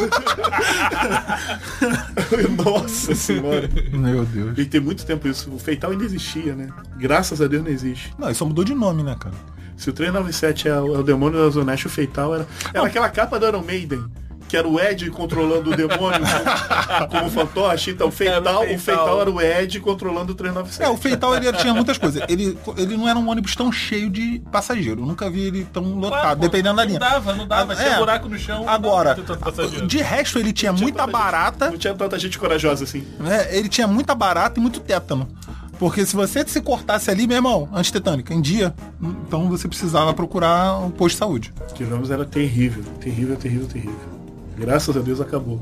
[2.65, 3.69] Nossa senhora.
[3.91, 4.57] Meu Deus.
[4.57, 5.53] E tem muito tempo isso.
[5.53, 6.69] O Feital ainda existia, né?
[6.97, 8.15] Graças a Deus não existe.
[8.17, 9.35] Não, isso só mudou de nome, né, cara?
[9.77, 12.47] Se o 397 é o, é o demônio da Zona Oeste, o Feital era.
[12.73, 14.05] Era aquela capa do Iron Maiden.
[14.51, 16.21] Que era o Ed controlando o demônio
[17.09, 17.93] como, fantoche.
[17.93, 20.83] Então o Feital, o Feital era o Ed controlando o 397.
[20.83, 22.21] É, o Feital ele tinha muitas coisas.
[22.29, 25.03] Ele, ele não era um ônibus tão cheio de passageiro.
[25.03, 26.99] Eu nunca vi ele tão lotado, Claro, dependendo da linha.
[26.99, 27.77] Não dava, não dava.
[27.77, 27.99] Tinha é.
[27.99, 28.69] buraco no chão.
[28.69, 29.17] Agora,
[29.87, 31.71] de resto ele tinha muita barata.
[31.71, 33.07] Não tinha tanta gente corajosa assim.
[33.21, 33.47] né?
[33.57, 35.29] Ele tinha muita barata e muito tétano.
[35.79, 40.79] Porque se você se cortasse ali, meu irmão, antitetânica, em dia, então você precisava procurar
[40.79, 41.55] um posto de saúde.
[41.75, 44.20] Tivemos era terrível, terrível, terrível, terrível.
[44.61, 45.61] Graças a Deus acabou.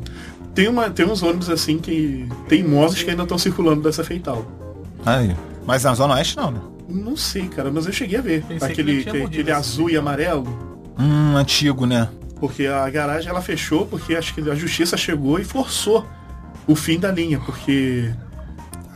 [0.54, 4.44] Tem, uma, tem uns ônibus assim que teimosos que ainda estão circulando dessa Feital.
[5.06, 5.34] Aí.
[5.66, 6.60] Mas na Zona Oeste não, né?
[6.88, 8.42] Não sei, cara, mas eu cheguei a ver.
[8.42, 9.60] Pensei que Aquele, que- aquele assim.
[9.60, 10.46] azul e amarelo.
[10.98, 12.08] Hum, antigo, né?
[12.40, 16.06] Porque a garagem ela fechou porque acho que a justiça chegou e forçou
[16.66, 18.10] o fim da linha, porque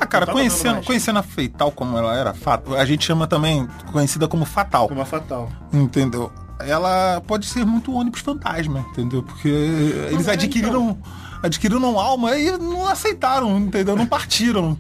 [0.01, 4.27] Ah, cara, conhecendo, conhecendo a Feital como ela era, fato, a gente chama também conhecida
[4.27, 4.89] como Fatal.
[4.89, 5.49] Como a Fatal.
[5.73, 6.31] Entendeu?
[6.67, 9.23] Ela pode ser muito ônibus fantasma, entendeu?
[9.23, 10.99] Porque eles é, adquiriram.
[11.43, 13.97] Adquiriram alma e não aceitaram, entendeu?
[13.97, 14.79] Não partiram.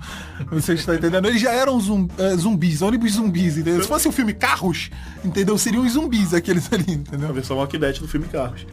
[0.49, 1.27] Você está entendendo?
[1.27, 1.77] Eles já eram
[2.17, 3.83] é, zumbis, ônibus zumbis, entendeu?
[3.83, 4.89] Se fosse o filme Carros,
[5.25, 5.59] entendeu?
[5.59, 7.31] Seriam os zumbis aqueles ali, entendeu?
[7.31, 8.65] A versão Dead do filme Carros.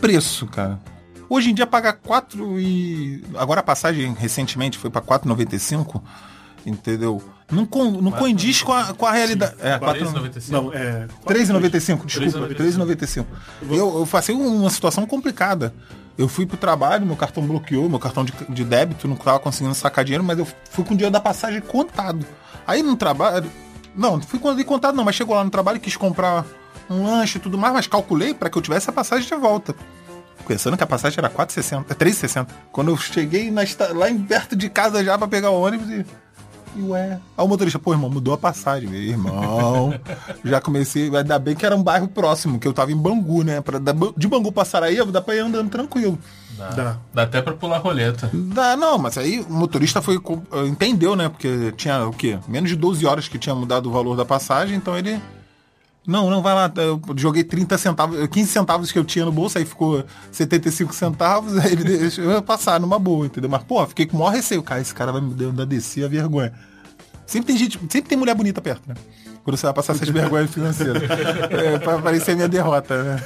[0.00, 0.78] Preço, cara.
[1.28, 3.22] Hoje em dia pagar 4 e.
[3.36, 6.02] Agora a passagem recentemente foi pra 4,95,
[6.66, 7.22] entendeu?
[7.50, 7.90] Não, con...
[8.00, 9.54] não condiz com a, com a realidade.
[9.60, 10.50] É, 3,95.
[10.50, 11.06] Não, é.
[11.24, 12.56] 3,95, desculpa, 3,95.
[12.56, 13.26] 3,95.
[13.70, 15.72] Eu, eu passei uma situação complicada.
[16.18, 19.74] Eu fui pro trabalho, meu cartão bloqueou, meu cartão de, de débito, não tava conseguindo
[19.74, 22.26] sacar dinheiro, mas eu fui com o dinheiro da passagem contado.
[22.66, 23.50] Aí no trabalho.
[23.94, 26.44] Não, fui com ele contado não, mas chegou lá no trabalho e quis comprar
[26.90, 29.74] um lanche e tudo mais, mas calculei para que eu tivesse a passagem de volta.
[30.46, 32.48] Pensando que a passagem era 4,60, é 3,60.
[32.72, 33.62] Quando eu cheguei na
[33.94, 36.04] lá em perto de casa já pra pegar o ônibus e.
[36.76, 37.18] E ué.
[37.36, 39.92] Aí o motorista, pô, irmão, mudou a passagem, meu irmão.
[40.44, 43.60] já comecei, ainda bem que era um bairro próximo, que eu tava em Bangu, né?
[43.60, 43.78] Pra,
[44.16, 46.18] de Bangu pra Sarajevo dá pra ir andando tranquilo.
[46.56, 46.96] Dá.
[47.12, 48.30] Dá até pra pular roleta.
[48.32, 50.20] Dá, não, mas aí o motorista foi
[50.66, 51.28] entendeu, né?
[51.28, 52.38] Porque tinha o quê?
[52.46, 55.20] Menos de 12 horas que tinha mudado o valor da passagem, então ele.
[56.06, 56.72] Não, não, vai lá.
[56.76, 61.56] Eu joguei 30 centavos, 15 centavos que eu tinha no bolso, aí ficou 75 centavos,
[61.58, 63.50] aí ele deixou eu passar numa boa, entendeu?
[63.50, 64.62] Mas, pô, fiquei com o maior receio.
[64.62, 66.52] Cara, esse cara vai me dar descer a vergonha.
[67.26, 68.94] Sempre tem gente, sempre tem mulher bonita perto, né?
[69.50, 71.02] Quando você vai passar essas vergonhas financeiras.
[71.50, 73.22] É, pra parecer a minha derrota, né?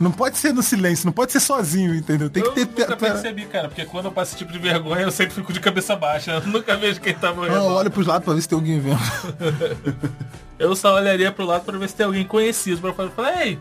[0.00, 2.28] Não pode ser no silêncio, não pode ser sozinho, entendeu?
[2.28, 2.80] Tem que Eu ter.
[2.82, 5.60] nunca percebi, cara, porque quando eu passo esse tipo de vergonha, eu sempre fico de
[5.60, 6.32] cabeça baixa.
[6.32, 7.54] Eu nunca vejo quem tá morrendo.
[7.54, 8.98] Não, olha pros lados pra ver se tem alguém vendo.
[10.58, 13.58] Eu só olharia pro lado pra ver se tem alguém conhecido pra falar, falar, ei,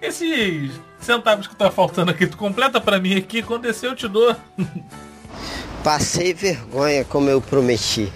[0.00, 4.06] esses centavos que tá faltando aqui, tu completa pra mim aqui, quando descer eu te
[4.08, 4.34] dou.
[5.82, 8.12] Passei vergonha como eu prometi.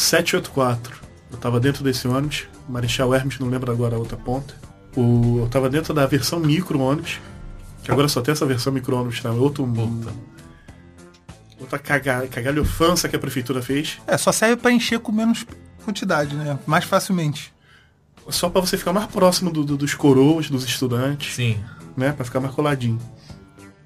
[0.00, 0.96] 784.
[1.30, 2.44] Eu tava dentro desse ônibus.
[2.68, 4.54] Marechal Hermes, não lembro agora a outra ponta.
[4.96, 7.20] O, eu tava dentro da versão micro ônibus.
[7.84, 9.30] Que agora só tem essa versão micro ônibus, tá?
[9.30, 10.10] Outro mundo.
[11.60, 13.98] Outra caga, cagalhofança que a prefeitura fez.
[14.06, 15.46] É, só serve pra encher com menos
[15.84, 16.58] quantidade, né?
[16.66, 17.52] Mais facilmente.
[18.28, 21.34] Só pra você ficar mais próximo do- do- dos coroas, dos estudantes.
[21.34, 21.58] Sim.
[21.96, 22.12] Né?
[22.12, 22.98] Pra ficar mais coladinho.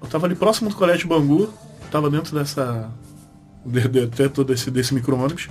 [0.01, 1.51] Eu tava ali próximo do Colégio Bangu.
[1.91, 2.91] Tava dentro dessa...
[3.65, 5.49] de- de- Dentro desse, desse micro ônibus.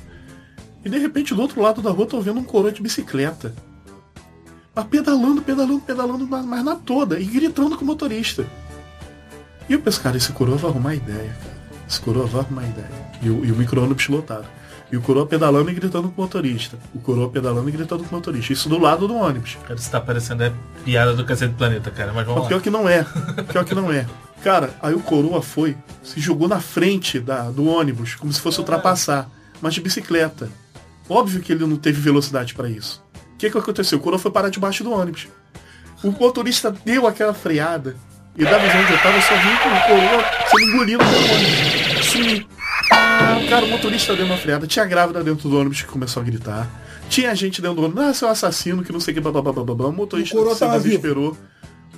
[0.85, 3.55] E de repente do outro lado da rua tô vendo um coroa de bicicleta.
[4.75, 7.19] Mas pedalando, pedalando, pedalando, mas mas na toda.
[7.19, 8.45] E gritando com o motorista.
[9.69, 11.55] E eu penso, cara, esse coroa vai arrumar ideia, cara.
[11.89, 12.91] Esse coroa vai arrumar ideia.
[13.23, 14.47] E o, e o micro-ônibus lotado.
[14.93, 16.79] E o coroa pedalando e gritando com o motorista.
[16.95, 18.53] O coroa pedalando e gritando com o motorista.
[18.53, 19.57] Isso do lado do ônibus.
[19.63, 20.53] Cara, isso tá parecendo é
[20.85, 22.63] piada do Cacete do Planeta, cara, mas vamos Mas pior lá.
[22.63, 23.07] que não é.
[23.51, 24.07] Pior que não é.
[24.43, 28.59] Cara, aí o coroa foi, se jogou na frente da, do ônibus, como se fosse
[28.59, 29.31] ultrapassar,
[29.63, 30.51] mas de bicicleta.
[31.09, 33.03] Óbvio que ele não teve velocidade pra isso.
[33.35, 33.99] O que, que aconteceu?
[33.99, 35.29] O coroa foi parar debaixo do ônibus.
[36.03, 37.97] O motorista deu aquela freada.
[38.37, 42.07] E da visão onde eu tava, eu só vi o coroa sendo engolido pelo ônibus.
[42.07, 42.47] Sumir.
[43.49, 44.67] Cara, o motorista deu uma freada.
[44.67, 46.69] Tinha grávida dentro do ônibus que começou a gritar.
[47.09, 48.05] Tinha gente dentro do ônibus.
[48.05, 49.51] Ah, seu assassino, que não sei o que, babá.
[49.51, 51.37] O motorista O se desesperou.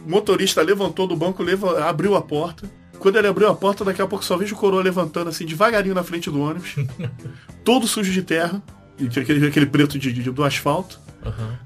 [0.04, 1.44] O motorista levantou do banco,
[1.86, 2.68] abriu a porta.
[2.98, 5.94] Quando ele abriu a porta, daqui a pouco só vejo o coroa levantando assim, devagarinho
[5.94, 6.76] na frente do ônibus.
[7.64, 8.62] todo sujo de terra.
[8.98, 10.98] E tinha aquele, aquele preto de, de- do asfalto.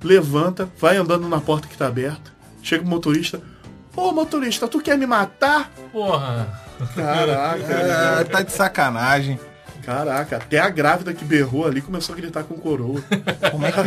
[0.02, 2.32] Levanta, vai andando na porta que tá aberta.
[2.62, 3.40] Chega o motorista.
[3.94, 5.70] Ô motorista, tu quer me matar?
[5.92, 6.48] Porra.
[6.94, 7.72] Caraca.
[7.72, 9.38] É, tá de sacanagem.
[9.90, 13.02] Caraca, até a grávida que berrou ali começou a gritar com coroa.
[13.50, 13.78] Como é que...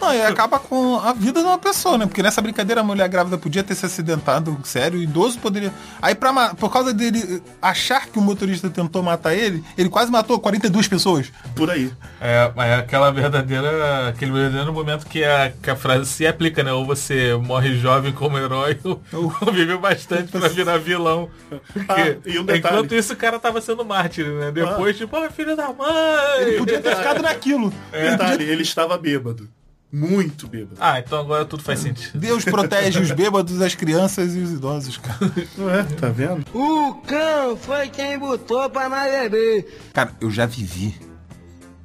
[0.00, 2.06] Não, e acaba com a vida de uma pessoa, né?
[2.06, 5.72] Porque nessa brincadeira a mulher grávida podia ter se acidentado, sério, o idoso poderia.
[6.02, 10.40] Aí pra, por causa dele achar que o motorista tentou matar ele, ele quase matou
[10.40, 11.32] 42 pessoas.
[11.54, 11.92] Por aí.
[12.20, 14.08] É, mas é aquela verdadeira.
[14.08, 16.72] Aquele verdadeiro momento que a, que a frase se aplica, né?
[16.72, 19.00] Ou você morre jovem como herói, ou,
[19.40, 21.30] ou vive bastante pra virar vilão.
[21.72, 22.58] Porque, Ah, e um detalhe.
[22.58, 24.50] enquanto isso o cara tava sendo mártir, né?
[24.70, 26.40] Depois, tipo, oh, filho da mãe!
[26.40, 27.72] Ele podia ter ficado naquilo.
[27.92, 29.48] Detalhe, ele estava bêbado.
[29.92, 30.76] Muito bêbado.
[30.80, 32.18] Ah, então agora tudo faz sentido.
[32.18, 35.18] Deus protege os bêbados, as crianças e os idosos, cara.
[35.56, 35.84] Não é?
[35.84, 36.44] Tá vendo?
[36.52, 39.78] O cão foi quem botou pra nós beber.
[39.92, 40.98] Cara, eu já vivi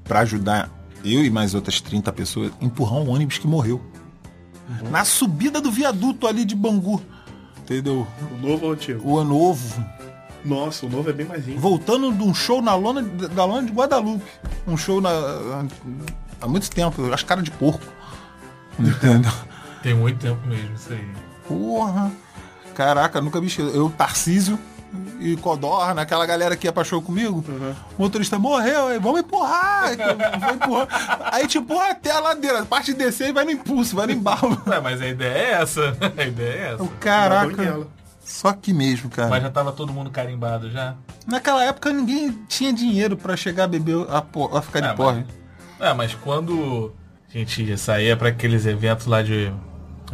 [0.04, 0.72] pra ajudar
[1.06, 3.80] eu e mais outras 30 pessoas empurrar um ônibus que morreu.
[4.90, 7.00] Na subida do viaduto ali de Bangu.
[7.60, 8.08] Entendeu?
[8.32, 9.08] O novo ou o antigo?
[9.08, 9.86] O ano novo.
[10.44, 11.60] Nossa, o novo é bem mais lindo.
[11.60, 14.24] Voltando de um show na lona, da lona de Guadalupe.
[14.68, 15.10] Um show na,
[16.42, 17.86] há muito tempo, as caras de porco.
[18.80, 19.32] Entendeu?
[19.84, 21.08] Tem muito tempo mesmo isso aí.
[21.48, 22.12] Porra.
[22.74, 23.76] Caraca, nunca me esqueci.
[23.76, 24.58] Eu, Tarcísio
[25.20, 27.44] e Codorna, naquela galera que show comigo.
[27.98, 29.92] O motorista morreu, aí vamos empurrar.
[30.40, 30.88] Vou empurrar.
[31.34, 32.62] Aí te empurra até a ladeira.
[32.62, 34.62] A parte de descer e vai no impulso, vai no embalo.
[34.66, 35.98] Ué, mas a ideia é essa.
[36.18, 36.84] A ideia é essa.
[36.84, 37.88] O caraca.
[38.30, 39.28] Só que mesmo, cara.
[39.28, 40.94] Mas já tava todo mundo carimbado já?
[41.26, 44.94] Naquela época ninguém tinha dinheiro pra chegar a beber, a, po- a ficar de É,
[44.94, 45.26] porre.
[45.80, 46.94] É, mas quando
[47.28, 49.52] a gente saía pra aqueles eventos lá de,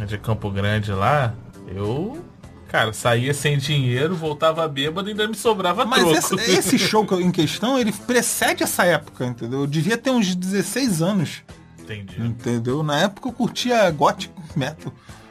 [0.06, 1.34] de Campo Grande lá,
[1.68, 2.24] eu,
[2.68, 6.16] cara, saía sem dinheiro, voltava bêbado e ainda me sobrava Mas troco.
[6.16, 9.60] esse, esse show em questão, ele precede essa época, entendeu?
[9.60, 11.42] Eu devia ter uns 16 anos.
[11.78, 12.20] Entendi.
[12.20, 12.82] Entendeu?
[12.82, 14.90] Na época eu curtia gothic metal.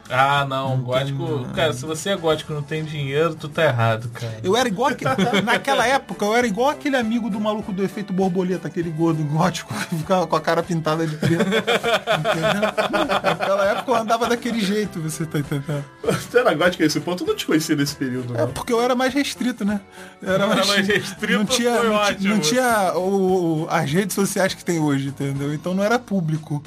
[0.09, 1.45] Ah, não, gótico.
[1.55, 4.37] Cara, se você é gótico e não tem dinheiro, tu tá errado, cara.
[4.43, 8.13] Eu era igual aquele, naquela época, eu era igual aquele amigo do maluco do efeito
[8.13, 11.41] borboleta, aquele gordo gótico que ficava com a cara pintada de preto.
[11.45, 13.21] entendeu?
[13.23, 15.83] Naquela época eu andava daquele jeito, você tá entendendo?
[16.03, 17.23] Você era gótico a esse ponto?
[17.23, 18.51] Eu não te conhecia nesse período, É não.
[18.51, 19.81] porque eu era mais restrito, né?
[20.21, 22.29] Eu Era mais restrito, não tinha, foi não, ti- ótimo.
[22.29, 25.53] não tinha o- o- as redes sociais que tem hoje, entendeu?
[25.53, 26.61] Então não era público.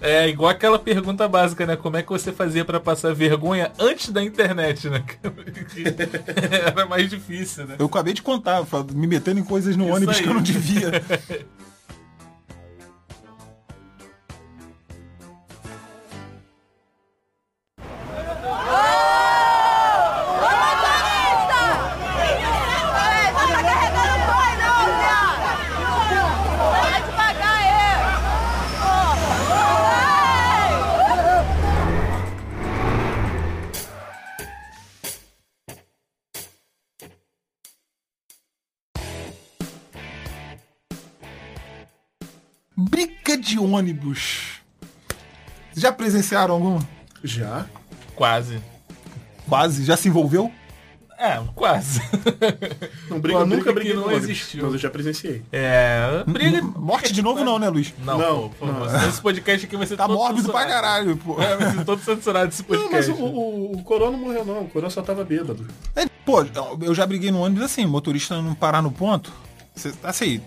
[0.00, 1.76] É igual aquela pergunta básica, né?
[1.76, 5.04] Como é que você fazia pra passar vergonha antes da internet, né?
[6.66, 7.76] Era mais difícil, né?
[7.78, 10.22] Eu acabei de contar, me metendo em coisas no Isso ônibus aí.
[10.22, 10.90] que eu não devia.
[43.74, 44.60] ônibus.
[45.76, 46.80] Já presenciaram alguma?
[47.22, 47.66] Já.
[48.14, 48.60] Quase.
[49.48, 49.84] Quase?
[49.84, 50.50] Já se envolveu?
[51.16, 52.00] É, quase.
[53.08, 54.64] Não briga, Uma nunca briga briguei não existiu.
[54.64, 55.42] Mas eu já presenciei.
[55.52, 56.24] É.
[56.26, 56.60] Briga.
[56.60, 57.94] Morte de novo não, né, Luiz?
[58.04, 59.08] Não, Não, pô, pô, não.
[59.08, 61.40] Esse podcast aqui vai ser Tá todo mórbido pra caralho, pô.
[61.40, 63.12] É, vai ser todo censurado esse Não, mas podcast.
[63.12, 64.62] o, o, o Corona não morreu, não.
[64.62, 65.64] O Corona só tava bêbado.
[65.94, 66.44] É, pô,
[66.82, 69.32] eu já briguei no ônibus assim, motorista não parar no ponto.
[69.76, 70.40] Cê- Assim,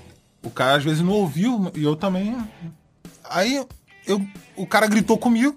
[0.44, 2.36] o cara às vezes não ouviu e eu também.
[3.30, 3.66] Aí
[4.06, 4.22] eu,
[4.56, 5.56] o cara gritou comigo.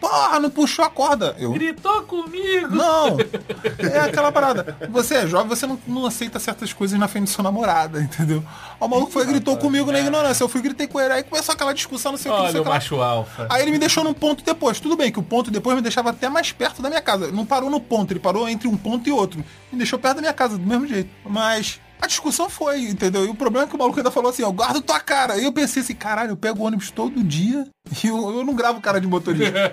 [0.00, 1.34] Porra, não puxou a corda.
[1.40, 2.68] Eu, Gritou comigo!
[2.72, 3.16] Não!
[3.92, 4.76] É aquela parada.
[4.90, 8.44] Você é jovem, você não, não aceita certas coisas na frente de sua namorada, entendeu?
[8.78, 10.44] O maluco foi e gritou comigo na ignorância.
[10.44, 11.12] Eu fui e gritei com ele.
[11.14, 12.74] Aí começou aquela discussão, não sei o que, não sei Olha o o que lá.
[12.76, 13.46] macho alfa.
[13.50, 14.78] Aí ele me deixou num ponto depois.
[14.78, 17.32] Tudo bem que o ponto depois me deixava até mais perto da minha casa.
[17.32, 19.44] Não parou no ponto, ele parou entre um ponto e outro.
[19.72, 21.10] Me deixou perto da minha casa, do mesmo jeito.
[21.24, 23.24] Mas a discussão foi, entendeu?
[23.24, 25.36] E o problema é que o maluco ainda falou assim, ó, guarda tua cara.
[25.36, 27.66] E eu pensei assim, caralho, eu pego o ônibus todo dia
[28.02, 29.52] e eu, eu não gravo cara de motorista.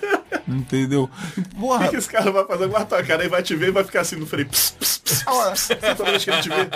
[0.46, 1.08] Entendeu?
[1.36, 2.66] E, O Porra, que, que esse cara vai fazer?
[2.68, 4.46] Guarda tua cara e vai te ver e vai ficar assim no freio.
[4.48, 6.68] Ps, ps, ps, Olha, ps, ps, toda vez que ele te vê.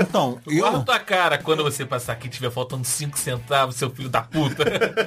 [0.00, 3.90] então, Guarda eu, tua cara quando você passar aqui e tiver faltando 5 centavos, seu
[3.90, 4.64] filho da puta.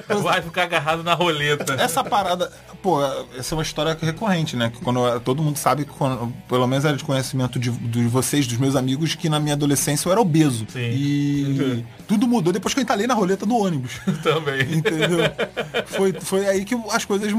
[0.22, 1.74] Vai ficar agarrado na roleta.
[1.74, 2.98] essa parada, pô,
[3.38, 4.70] essa é uma história recorrente, né?
[4.70, 8.46] Que quando todo mundo sabe que quando, pelo menos era de conhecimento de, de vocês,
[8.46, 10.66] dos meus amigos, que na minha adolescência eu era obeso.
[10.68, 10.80] Sim.
[10.80, 13.92] E tudo mudou depois que eu entalei na roleta do ônibus.
[14.22, 14.62] Também.
[14.74, 15.18] Entendeu?
[15.86, 17.32] Foi, foi aí que as coisas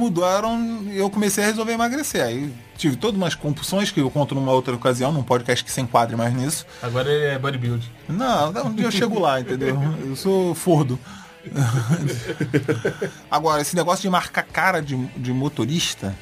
[0.92, 2.24] e eu comecei a resolver emagrecer.
[2.24, 5.82] Aí tive todas umas compulsões que eu conto numa outra ocasião, num podcast que se
[5.82, 6.66] enquadre mais nisso.
[6.82, 7.90] Agora ele é bodybuild.
[8.10, 9.78] Não, um dia eu chego lá, entendeu?
[10.06, 11.00] Eu sou fordo.
[13.30, 16.16] Agora, esse negócio de marcar cara de, de motorista,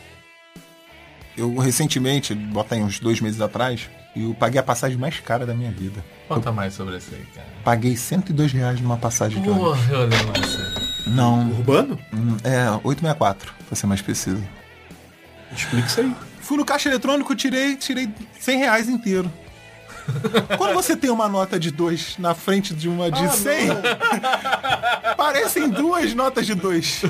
[1.37, 5.53] eu recentemente, bota aí uns dois meses atrás, eu paguei a passagem mais cara da
[5.53, 6.03] minha vida.
[6.27, 7.47] Conta mais sobre isso aí, cara.
[7.63, 9.77] Paguei 102 reais numa passagem de ônibus.
[9.79, 11.07] Porra, eu aí.
[11.07, 11.49] Não.
[11.51, 11.99] Urbano?
[12.13, 14.43] Hum, É, 864, pra ser mais preciso.
[15.55, 16.13] Explica isso aí.
[16.41, 19.31] Fui no caixa eletrônico, tirei, tirei 100 reais inteiro.
[20.57, 23.69] Quando você tem uma nota de 2 na frente de uma de 100,
[25.15, 27.03] parecem duas notas de 2.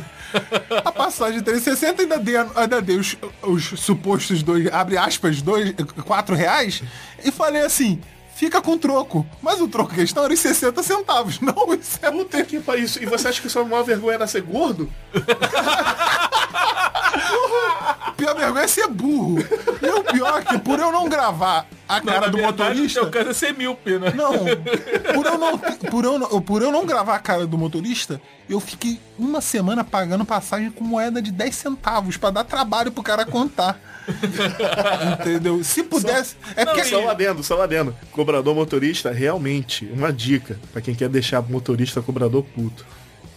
[0.86, 5.74] A passagem de 360 ainda dei, ainda dei os, os supostos dois, abre aspas, dois,
[6.06, 6.84] 4 reais,
[7.24, 8.00] e falei assim,
[8.36, 9.26] fica com troco.
[9.42, 12.12] Mas o troco em questão era os 60 centavos, não os 70.
[12.12, 12.84] Puta que pariu.
[12.86, 14.92] isso- E você acha que sua maior vergonha era ser gordo?
[18.22, 19.40] pior vergonha é ser burro.
[19.82, 23.02] E o pior é que por eu não gravar a Não, cara do verdade, motorista.
[23.02, 24.14] O teu caso é ser míope, né?
[24.16, 24.34] Não,
[25.14, 28.60] por eu não, por, eu não, por eu não gravar a cara do motorista, eu
[28.60, 33.26] fiquei uma semana pagando passagem com moeda de 10 centavos pra dar trabalho pro cara
[33.26, 33.80] contar.
[35.20, 35.64] Entendeu?
[35.64, 36.36] Se pudesse.
[36.56, 36.84] é porque.
[36.86, 37.96] Só um adendo, só um adendo.
[38.12, 42.86] Cobrador motorista, realmente, uma dica pra quem quer deixar motorista cobrador puto.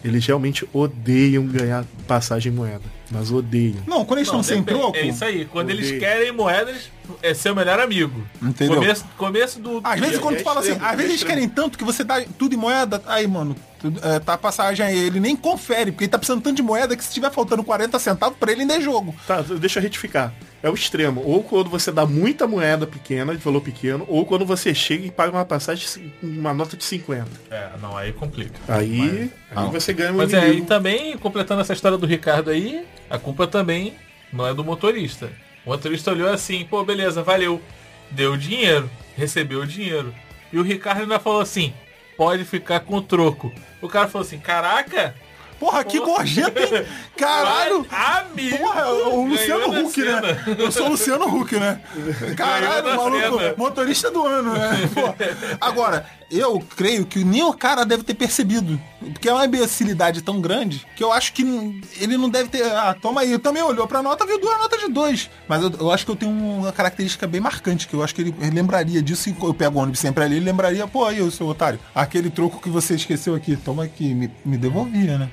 [0.05, 2.83] Eles realmente odeiam ganhar passagem em moeda.
[3.11, 3.79] Mas odeiam.
[3.87, 4.79] Não, quando eles estão sem depende.
[4.79, 4.97] troco.
[4.97, 5.47] É isso aí.
[5.47, 6.91] Quando eles querem moedas,
[7.23, 8.23] é seu melhor amigo.
[8.43, 8.77] Entendeu?
[8.77, 9.81] Começo, começo do.
[9.83, 12.55] Às vezes quando tu fala assim, às vezes eles querem tanto que você dá tudo
[12.55, 13.57] em moeda, aí, mano,
[14.03, 16.97] é, tá a passagem aí, ele nem confere, porque ele tá precisando tanto de moeda
[16.97, 19.15] que se tiver faltando 40 centavos, pra ele ainda é jogo.
[19.27, 20.33] Tá, deixa eu retificar.
[20.63, 21.23] É o extremo.
[21.25, 25.11] Ou quando você dá muita moeda pequena, de valor pequeno, ou quando você chega e
[25.11, 27.27] paga uma passagem, uma nota de 50.
[27.51, 28.59] É, não, aí complica.
[28.67, 30.67] Aí, aí você ganha um Mas é, e inimigo.
[30.67, 33.95] também, completando essa história do Ricardo aí, a culpa também
[34.33, 35.31] não é do motorista.
[35.67, 37.61] O motorista olhou assim, pô, beleza, valeu.
[38.11, 40.15] Deu o dinheiro, recebeu o dinheiro.
[40.53, 41.73] E o Ricardo ainda falou assim,
[42.17, 43.53] pode ficar com o troco.
[43.81, 45.15] O cara falou assim, caraca,
[45.59, 46.87] Porra, que gorjeta, hein?
[47.17, 47.87] Caralho!
[47.91, 48.59] Amigo!
[48.59, 50.21] Porra, o Luciano Huck, né?
[50.59, 51.81] Eu sou o Luciano Huck, né?
[52.37, 54.71] Caralho, maluco, motorista do ano, né?
[54.93, 55.15] Pô.
[55.61, 58.81] Agora, eu creio que nem o cara deve ter percebido.
[59.01, 61.43] Porque é uma imbecilidade tão grande que eu acho que
[62.01, 62.65] ele não deve ter.
[62.65, 63.33] Ah, toma aí.
[63.33, 65.31] Eu também olhou pra nota, viu duas notas de dois.
[65.49, 68.23] Mas eu, eu acho que eu tenho uma característica bem marcante, que eu acho que
[68.23, 69.29] ele, ele lembraria disso.
[69.29, 72.61] E eu pego o ônibus sempre ali, ele lembraria, pô, aí, seu otário, aquele troco
[72.61, 75.31] que você esqueceu aqui, toma aqui, me, me devolvia, né?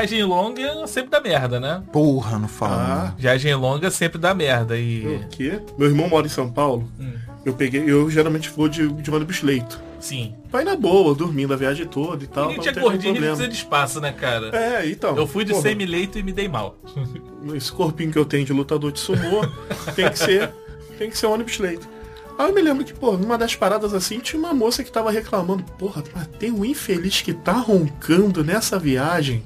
[0.00, 1.82] Viagem longa sempre dá merda, né?
[1.92, 3.12] Porra, não fala.
[3.12, 3.14] Ah.
[3.18, 4.76] Viagem longa sempre dá merda.
[4.78, 5.06] E.
[5.06, 5.60] O quê?
[5.76, 6.88] Meu irmão mora em São Paulo.
[7.44, 9.80] Eu peguei, eu geralmente vou de, de ônibus leito.
[9.98, 10.34] Sim.
[10.50, 12.50] Vai na boa, dormindo a viagem toda e tal.
[12.50, 13.34] a gente é gordinho, problema.
[13.34, 14.54] precisa de espaço, né, cara?
[14.56, 15.16] É, então.
[15.16, 16.76] Eu fui de porra, semi-leito e me dei mal.
[17.54, 19.42] Esse corpinho que eu tenho de lutador de sumô
[19.94, 20.50] tem que ser.
[20.98, 21.88] Tem que ser ônibus leito.
[22.40, 25.10] Aí eu me lembro que, pô, numa das paradas assim, tinha uma moça que tava
[25.10, 29.42] reclamando, porra, mas tem um infeliz que tá roncando nessa viagem.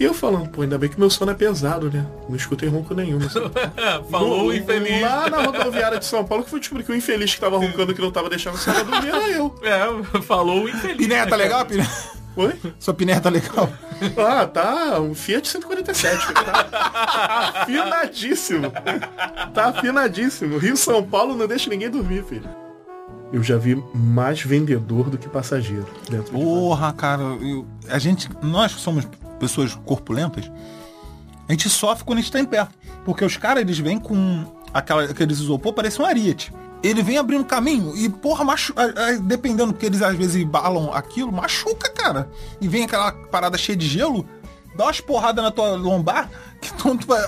[0.00, 2.06] E eu falando, pô, ainda bem que meu sono é pesado, né?
[2.28, 3.20] Não escutei ronco nenhum.
[4.10, 5.02] Falou No- o infeliz.
[5.02, 7.94] Lá na rodoviária de São Paulo que foi descobrir que o infeliz que tava roncando
[7.94, 9.54] que não tava deixando o dormir era eu.
[9.62, 10.96] É, falou o infeliz.
[10.96, 11.64] Piné, tá legal?
[11.66, 11.86] Piné?
[12.38, 12.54] Oi?
[12.78, 13.68] Sua piné tá legal?
[14.16, 15.00] Ah, tá.
[15.00, 16.32] Um Fiat 147.
[16.34, 18.70] Tá afinadíssimo.
[19.52, 20.56] Tá afinadíssimo.
[20.56, 22.48] Rio São Paulo não deixa ninguém dormir, filho.
[23.32, 28.28] Eu já vi mais vendedor do que passageiro dentro de Porra, cara, eu- a gente,
[28.40, 29.06] nós que somos
[29.40, 30.50] pessoas corpulentas,
[31.48, 32.66] a gente sofre quando a gente tá em pé.
[33.04, 36.52] Porque os caras, eles vêm com aquela, aqueles isopor, parece um ariete.
[36.82, 38.72] Ele vem abrindo caminho e, porra, machu...
[38.76, 42.30] ah, dependendo, porque eles às vezes embalam aquilo, machuca, cara.
[42.60, 44.26] E vem aquela parada cheia de gelo,
[44.76, 47.20] dá umas porradas na tua lombar, que tu vai...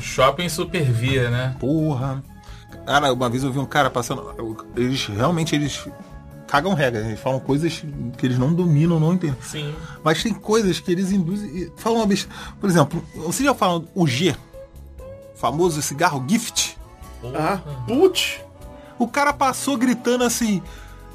[0.00, 1.56] Shopping supervia, né?
[1.58, 2.22] Porra.
[2.84, 4.66] Cara, uma vez eu vi um cara passando.
[4.76, 5.86] Eles realmente eles
[6.46, 7.84] cagam regra, eles falam coisas
[8.16, 9.36] que eles não dominam, não entendem.
[9.42, 9.74] Sim.
[10.02, 11.72] Mas tem coisas que eles induzem.
[11.76, 12.14] Falam uma.
[12.60, 14.34] Por exemplo, você já falou o G,
[15.36, 16.67] famoso cigarro gift?
[17.34, 18.40] Ah, putz!
[18.98, 20.62] O cara passou gritando assim: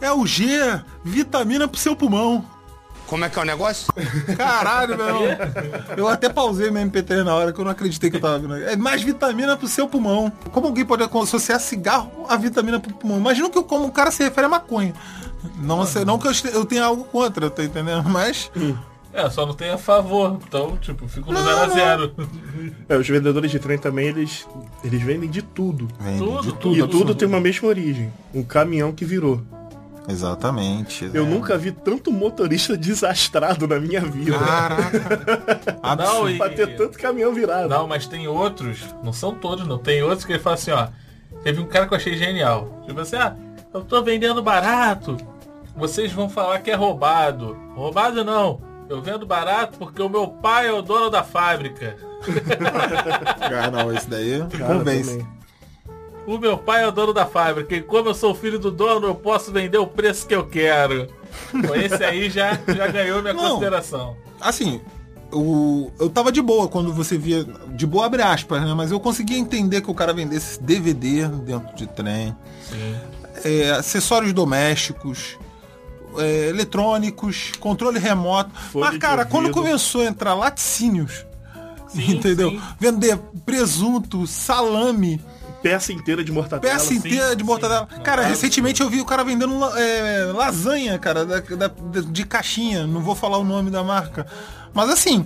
[0.01, 2.45] é o G, vitamina pro seu pulmão.
[3.07, 3.93] Como é que é o negócio?
[4.37, 5.23] Caralho, meu irmão.
[5.97, 8.55] Eu até pausei meu MP3 na hora que eu não acreditei que eu tava vendo.
[8.55, 10.31] É mais vitamina pro seu pulmão.
[10.51, 13.17] Como alguém pode associar cigarro a vitamina pro pulmão?
[13.17, 14.93] Imagina que como o cara se refere a maconha.
[15.57, 18.09] Não, sei, não que eu, eu tenha algo contra, tá entendendo?
[18.09, 18.49] Mas.
[19.13, 20.39] É, só não tem a favor.
[20.47, 21.75] Então, tipo, fico no Não, 0 a não.
[21.75, 22.13] 0
[22.89, 24.47] É, os vendedores de trem também, eles,
[24.83, 25.87] eles vendem de tudo.
[26.17, 26.87] Tudo, de tudo, e tudo.
[26.87, 28.11] tudo tem uma mesma origem.
[28.33, 29.41] Um caminhão que virou.
[30.07, 31.09] Exatamente.
[31.13, 31.29] Eu é.
[31.29, 34.37] nunca vi tanto motorista desastrado na minha vida.
[34.37, 35.79] Caraca.
[35.97, 36.37] Não, e...
[36.37, 37.69] pra ter tanto caminhão virado.
[37.69, 39.77] Não, mas tem outros, não são todos, não.
[39.77, 40.87] Tem outros que ele fala assim, ó.
[41.43, 42.83] Teve um cara que eu achei genial.
[42.85, 43.35] Tipo assim, ah,
[43.73, 45.17] eu tô vendendo barato.
[45.75, 47.57] Vocês vão falar que é roubado.
[47.75, 48.72] Roubado não.
[48.89, 51.95] Eu vendo barato porque o meu pai é o dono da fábrica.
[53.39, 55.17] Cara, não, esse daí Cara, convence.
[55.17, 55.27] também.
[56.25, 57.75] O meu pai é o dono da fábrica.
[57.75, 61.07] E como eu sou filho do dono, eu posso vender o preço que eu quero.
[61.67, 63.49] Pô, esse aí já, já ganhou minha Não.
[63.49, 64.15] consideração.
[64.39, 64.79] Assim,
[65.33, 67.43] o, eu tava de boa quando você via.
[67.69, 68.73] De boa abre aspas, né?
[68.73, 72.33] Mas eu conseguia entender que o cara vendesse DVD dentro de trem.
[72.69, 72.95] Sim.
[73.43, 75.37] é, acessórios domésticos,
[76.19, 78.51] é, eletrônicos, controle remoto.
[78.71, 81.25] Fone Mas, cara, quando começou a entrar laticínios,
[81.95, 82.59] entendeu?
[82.79, 85.21] Vender presunto, salame,
[85.61, 86.73] Peça inteira de mortadela.
[86.73, 87.85] peça inteira de mortadela.
[88.03, 92.85] Cara, recentemente eu vi o cara vendendo é, lasanha, cara, da- da- de caixinha.
[92.85, 94.27] Não vou falar o nome da marca.
[94.73, 95.25] Mas assim,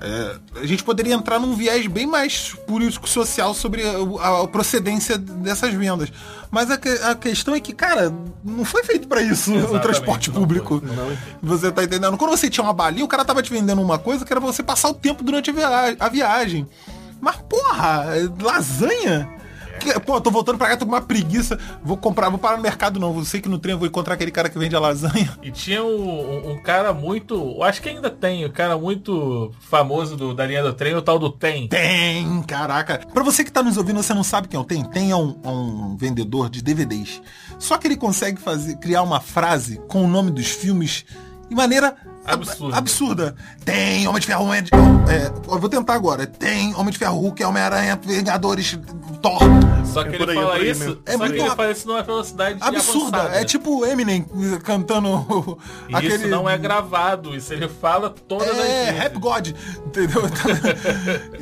[0.00, 3.82] é, a gente poderia entrar num viés bem mais político-social sobre
[4.20, 6.12] a, a procedência dessas vendas.
[6.50, 6.78] Mas a,
[7.10, 8.12] a questão é que, cara,
[8.44, 10.82] não foi feito pra isso o Exatamente, transporte não público.
[11.42, 12.16] Você tá entendendo?
[12.16, 14.62] Quando você tinha uma balinha, o cara tava te vendendo uma coisa que era você
[14.62, 16.66] passar o tempo durante a via- a viagem.
[17.20, 18.06] Mas, porra,
[18.40, 19.28] lasanha?
[19.80, 21.58] Que- pô, tô voltando pra cá, tô com uma preguiça.
[21.82, 23.16] Vou comprar, vou parar no mercado não.
[23.16, 25.36] Eu sei que no trem eu vou encontrar aquele cara que vende a lasanha.
[25.42, 27.62] E tinha um, um- cara muito.
[27.62, 31.18] Acho que ainda tem, um cara muito famoso do, da linha do trem, o tal
[31.18, 31.68] do Tem.
[31.68, 33.00] Tem, caraca.
[33.12, 34.82] Pra você que tá nos ouvindo, você não sabe quem é o Tem?
[34.84, 37.20] Tem é um, é um vendedor de DVDs.
[37.58, 41.04] Só que ele consegue fazer, criar uma frase com o nome dos filmes
[41.48, 42.76] de maneira ab- Absurda.
[42.76, 43.34] absurda.
[43.64, 44.70] Tem Homem de Ferro, Homem de...
[44.72, 46.26] é, eu vou tentar agora.
[46.26, 48.78] Tem Homem de Ferro, Hulk, Homem-Aranha, Vingadores,
[49.22, 49.40] Thor.
[49.84, 50.98] Só que É ele aí, é fala por aí isso.
[51.06, 53.16] É só muito que ele fala isso numa velocidade Absurda.
[53.18, 53.40] avançada.
[53.40, 54.26] É tipo Eminem
[54.62, 56.14] cantando E aquele...
[56.14, 58.98] isso não é gravado, isso ele fala todas as É, vezes.
[59.00, 59.48] Rap God,
[59.86, 60.22] entendeu?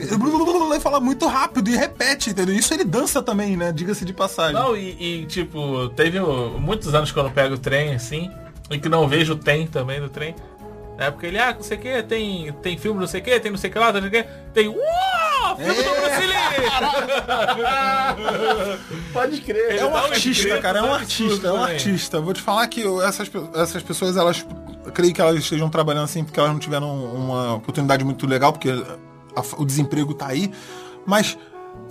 [0.72, 2.54] ele fala muito rápido e repete, entendeu?
[2.54, 3.72] Isso ele dança também, né?
[3.72, 4.54] Diga-se de passagem.
[4.54, 8.30] Não, e, e, tipo, teve muitos anos que eu não pego o trem, assim,
[8.70, 10.34] e que não vejo o tem também do trem.
[10.98, 13.40] Na época ele, ah, não sei o que, tem, tem filme não sei o que,
[13.40, 14.68] tem não sei o que lá, não sei o que, tem.
[14.68, 15.56] Uau!
[15.56, 16.32] Filme do Bruce Lee!
[19.12, 19.70] Pode crer.
[19.70, 22.20] Ele É um artista, cara, é um artista, é um artista.
[22.20, 24.46] Vou te falar que essas, essas pessoas, elas,
[24.94, 28.70] creio que elas estejam trabalhando assim porque elas não tiveram uma oportunidade muito legal, porque
[28.70, 30.50] a- o desemprego tá aí.
[31.06, 31.36] Mas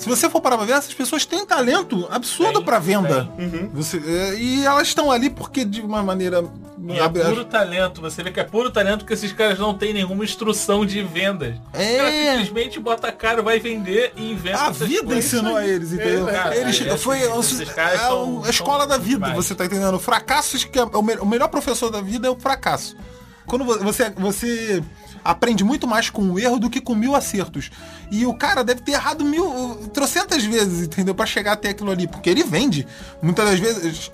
[0.01, 3.29] se você for parar pra ver, essas pessoas têm talento absurdo pra venda.
[3.37, 3.69] tem.
[3.73, 6.43] Você, é, e elas estão ali porque de uma maneira.
[6.89, 9.93] E é puro talento, você vê que é puro talento porque esses caras não têm
[9.93, 11.53] nenhuma instrução de vendas.
[11.73, 12.31] É.
[12.39, 15.25] Simplesmente bota a cara, vai vender e inventa A vida coisas.
[15.25, 16.27] ensinou a eles, entendeu?
[16.27, 19.35] É, cara, eles, esses- foi esses caras é são- a escola da vida, demais.
[19.35, 19.93] você tá entendendo?
[19.93, 22.97] O fracasso, acho que é o, me- o melhor professor da vida é o fracasso.
[23.45, 24.83] Quando vo- você, você
[25.23, 27.71] aprende muito mais com o erro do que com mil acertos.
[28.11, 31.15] E o cara deve ter errado mil, trocentas vezes, entendeu?
[31.15, 32.07] Pra chegar até aquilo ali.
[32.07, 32.87] Porque ele vende.
[33.21, 34.11] Muitas das vezes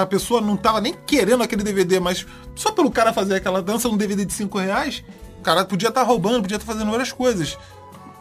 [0.00, 3.88] a pessoa não tava nem querendo aquele DVD, mas só pelo cara fazer aquela dança
[3.88, 5.04] num DVD de 5 reais,
[5.38, 7.58] o cara podia estar roubando, podia estar fazendo várias coisas.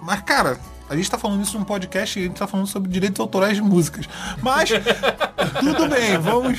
[0.01, 0.59] Mas, cara,
[0.89, 3.55] a gente tá falando isso num podcast e a gente tá falando sobre direitos autorais
[3.55, 4.07] de músicas.
[4.41, 4.69] Mas,
[5.59, 6.57] tudo bem, vamos.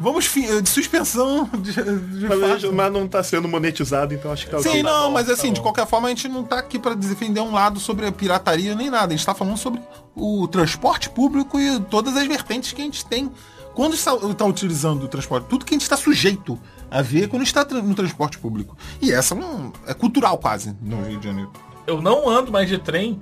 [0.00, 2.72] Vamos fi- de suspensão de, de Mas, fato.
[2.72, 5.86] mas não tá sendo monetizado, então acho que tá Sim, não, mas assim, de qualquer
[5.86, 9.12] forma, a gente não tá aqui pra defender um lado sobre a pirataria nem nada.
[9.12, 9.80] A gente tá falando sobre
[10.14, 13.30] o transporte público e todas as vertentes que a gente tem
[13.74, 15.46] quando está, tá utilizando o transporte.
[15.48, 16.58] Tudo que a gente está sujeito
[16.90, 18.76] a ver quando está no transporte público.
[19.00, 21.50] E essa não, é cultural quase no Rio de Janeiro.
[21.86, 23.20] Eu não ando mais de trem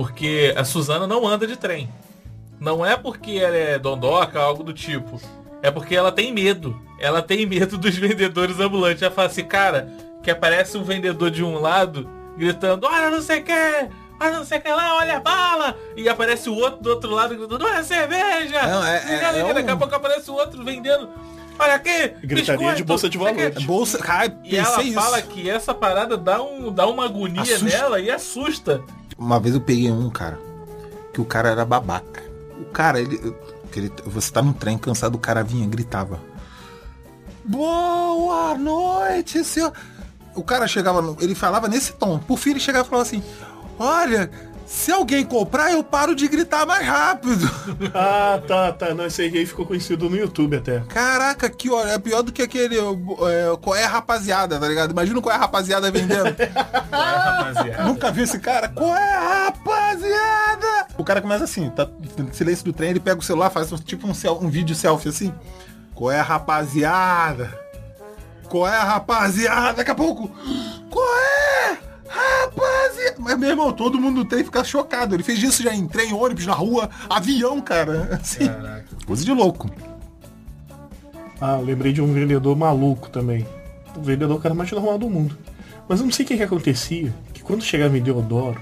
[0.00, 1.86] porque a Suzana não anda de trem.
[2.58, 5.20] Não é porque ela é dondoca, algo do tipo.
[5.62, 6.80] É porque ela tem medo.
[6.98, 9.02] Ela tem medo dos vendedores ambulantes.
[9.02, 9.92] Ela fala assim, cara,
[10.22, 14.44] que aparece um vendedor de um lado gritando, olha não sei o que, olha não
[14.46, 15.76] sei o que lá, olha a bala.
[15.94, 18.66] E aparece o outro do outro lado gritando, olha a cerveja.
[18.66, 19.16] Não, é- é-
[19.50, 21.10] E daqui é a um- pouco aparece o outro vendendo.
[21.62, 23.66] Olha aqui, Gritaria biscoito, de bolsa de não sei o quê." valores.
[23.66, 25.28] Bolsa, cara, E ela pensei fala isso.
[25.28, 27.64] que essa parada dá, um, dá uma agonia Assusta.
[27.64, 28.82] nela e assusta.
[29.18, 30.38] Uma vez eu peguei um, cara,
[31.12, 32.22] que o cara era babaca.
[32.60, 33.34] O cara, ele.
[33.76, 36.18] ele- você tá num trem cansado, o cara vinha gritava.
[37.44, 39.72] Boa noite, senhor.
[40.34, 42.18] O cara chegava, no- ele falava nesse tom.
[42.18, 43.22] Por fim, ele chegava e falava assim:
[43.78, 44.30] Olha,
[44.72, 47.50] se alguém comprar, eu paro de gritar mais rápido.
[47.92, 48.94] Ah, tá, tá.
[48.94, 50.80] Não, esse aí ficou conhecido no YouTube até.
[50.88, 52.78] Caraca, que olha, é pior do que aquele.
[52.78, 54.92] É, qual é a rapaziada, tá ligado?
[54.92, 56.24] Imagina qual é a rapaziada vendendo.
[56.90, 57.84] rapaziada.
[57.84, 58.68] Nunca vi esse cara.
[58.68, 60.86] Qual é a rapaziada?
[60.96, 63.76] O cara começa assim, tá no silêncio do trem, ele pega o celular, faz um-
[63.78, 64.12] tipo um,
[64.44, 65.34] um vídeo selfie assim.
[65.94, 67.52] Qual é a rapaziada?
[68.48, 69.74] Qual é a rapaziada?
[69.74, 70.30] Daqui a pouco.
[70.90, 71.78] Qual é?
[72.20, 73.16] Rapaziada!
[73.18, 75.14] Mas, meu irmão, todo mundo tem que ficar chocado.
[75.14, 78.18] Ele fez isso já em trem, ônibus, na rua, avião, cara.
[78.20, 78.44] Assim,
[79.06, 79.70] coisa de louco.
[81.40, 83.46] Ah, lembrei de um vendedor maluco também.
[83.96, 85.36] O vendedor cara mais normal do mundo.
[85.88, 88.60] Mas eu não sei o que, que acontecia, que quando chegava em Deodoro,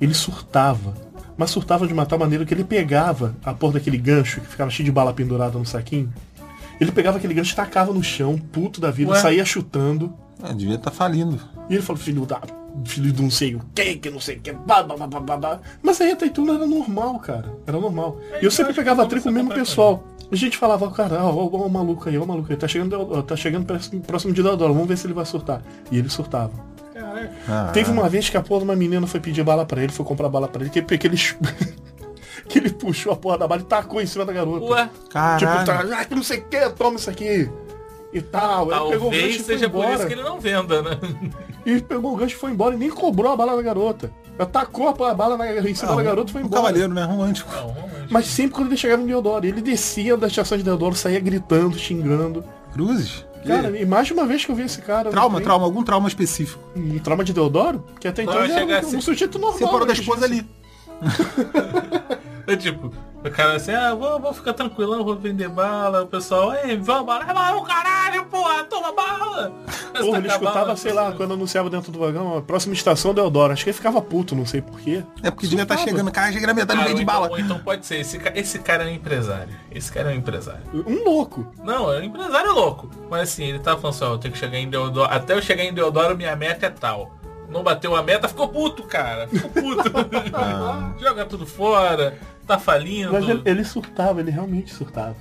[0.00, 0.94] ele surtava.
[1.36, 4.70] Mas surtava de uma tal maneira que ele pegava a porra daquele gancho que ficava
[4.70, 6.12] cheio de bala pendurada no saquinho.
[6.80, 9.20] Ele pegava aquele gancho, tacava no chão, puto da vida, Ué?
[9.20, 10.12] saía chutando.
[10.42, 11.40] É, devia estar falindo.
[11.68, 12.40] E ele falou, filho da.
[12.84, 14.52] Filho de não sei o que, que não sei o que.
[14.52, 15.60] Blá, blá, blá, blá, blá, blá.
[15.82, 17.52] Mas aí até então era normal, cara.
[17.66, 18.18] Era normal.
[18.40, 20.04] E eu sempre pegava trem com o mesmo pessoal.
[20.32, 22.68] A gente falava, cara, ó, ó, ó, o maluco aí, ó, o maluco aí, tá
[22.68, 25.60] chegando, ó, tá chegando próximo, próximo de Deodoro, vamos ver se ele vai surtar.
[25.90, 26.52] E ele surtava.
[27.48, 27.70] Ah.
[27.72, 30.04] Teve uma vez que a porra de uma menina foi pedir bala pra ele, foi
[30.04, 31.16] comprar bala pra ele, que, que ele.
[32.48, 34.64] que ele puxou a porra da bala e tacou em cima da garota.
[34.66, 34.84] Ué?
[34.84, 35.66] Tipo, Caralho.
[35.66, 37.50] tá, ah, que não sei o que, toma isso aqui.
[38.12, 38.70] E tal.
[38.70, 40.98] Ele pegou o Talvez gancho e foi seja por isso que ele não venda, né?
[41.66, 44.10] E pegou o gancho e foi embora e nem cobrou a bala da garota.
[44.38, 46.62] Atacou a bala na, em cima Ah, da garota e foi um embora.
[46.62, 47.04] cavaleiro, né?
[47.04, 47.50] Romântico.
[48.10, 51.78] Mas sempre quando ele chegava em Deodoro, ele descia da estação de Deodoro, saía gritando,
[51.78, 52.42] xingando.
[52.72, 53.26] Cruzes?
[53.46, 55.10] Cara, e mais de uma vez que eu vi esse cara.
[55.10, 56.62] Trauma, trauma, algum trauma específico.
[56.76, 57.84] Um trauma de Deodoro?
[57.98, 59.58] Que até então Não, ele era um, assim- um sujeito normal.
[59.58, 60.46] Separou da né, esposa que- ali.
[62.46, 62.92] É tipo,
[63.24, 66.02] o cara assim, ah, vou, vou ficar tranquilão, vou vender bala.
[66.02, 67.24] O pessoal, ei, vamos bala.
[67.28, 69.52] É lá, o caralho, porra, toma bala.
[69.92, 73.52] Tá Porra, ele escutava, sei lá, quando anunciava dentro do vagão, a próxima estação Deodoro.
[73.52, 75.02] Acho que ele ficava puto, não sei porquê.
[75.22, 77.40] É porque devia estar chegando, cara, chega na metade Cara, meio de ou então- bala.
[77.40, 79.54] Então pode ser, esse, esse cara é um empresário.
[79.70, 80.62] Esse cara é um empresário.
[80.72, 81.46] Um louco.
[81.62, 82.90] Não, é um empresário louco.
[83.10, 85.12] Mas assim, ele tava falando assim, ó, eu tenho que chegar em Deodoro.
[85.12, 87.10] Até eu chegar em Deodoro, minha meta é tal.
[87.50, 89.26] Não bateu a meta, ficou puto, cara.
[89.28, 89.90] Ficou puto.
[91.00, 93.12] Joga tudo fora, tá falindo.
[93.12, 95.16] Mas ele, ele surtava, ele realmente surtava.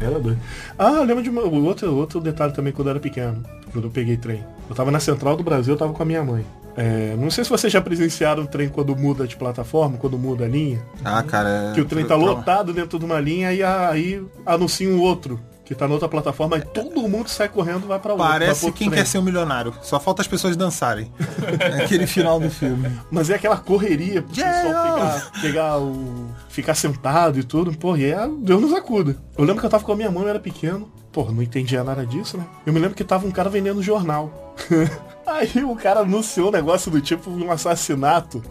[0.00, 0.38] Era doido.
[0.78, 3.42] Ah, eu lembro de uma, outro, outro detalhe também quando eu era pequeno,
[3.72, 4.44] quando eu peguei trem.
[4.68, 6.46] Eu tava na Central do Brasil, eu tava com a minha mãe.
[6.76, 10.44] É, não sei se vocês já presenciaram o trem quando muda de plataforma, quando muda
[10.44, 10.80] a linha.
[11.04, 11.70] Ah, cara.
[11.70, 15.40] é- Que o trem tá lotado dentro de uma linha e aí anuncia um outro
[15.68, 18.26] que tá na outra plataforma e todo mundo sai correndo vai pra outra.
[18.26, 19.74] Parece quem quer ser um milionário.
[19.82, 21.12] Só falta as pessoas dançarem.
[21.84, 22.90] Aquele final do filme.
[23.10, 24.90] Mas é aquela correria pro pessoal Yeah!
[24.94, 26.30] pegar, pegar o.
[26.48, 27.76] ficar sentado e tudo.
[27.76, 29.14] Pô, e é, Deus nos acuda.
[29.36, 30.90] Eu lembro que eu tava com a minha mãe, eu era pequeno.
[31.12, 32.46] Pô, não entendia nada disso, né?
[32.64, 34.56] Eu me lembro que tava um cara vendendo jornal.
[35.26, 38.42] Aí o cara anunciou um negócio do tipo um assassinato.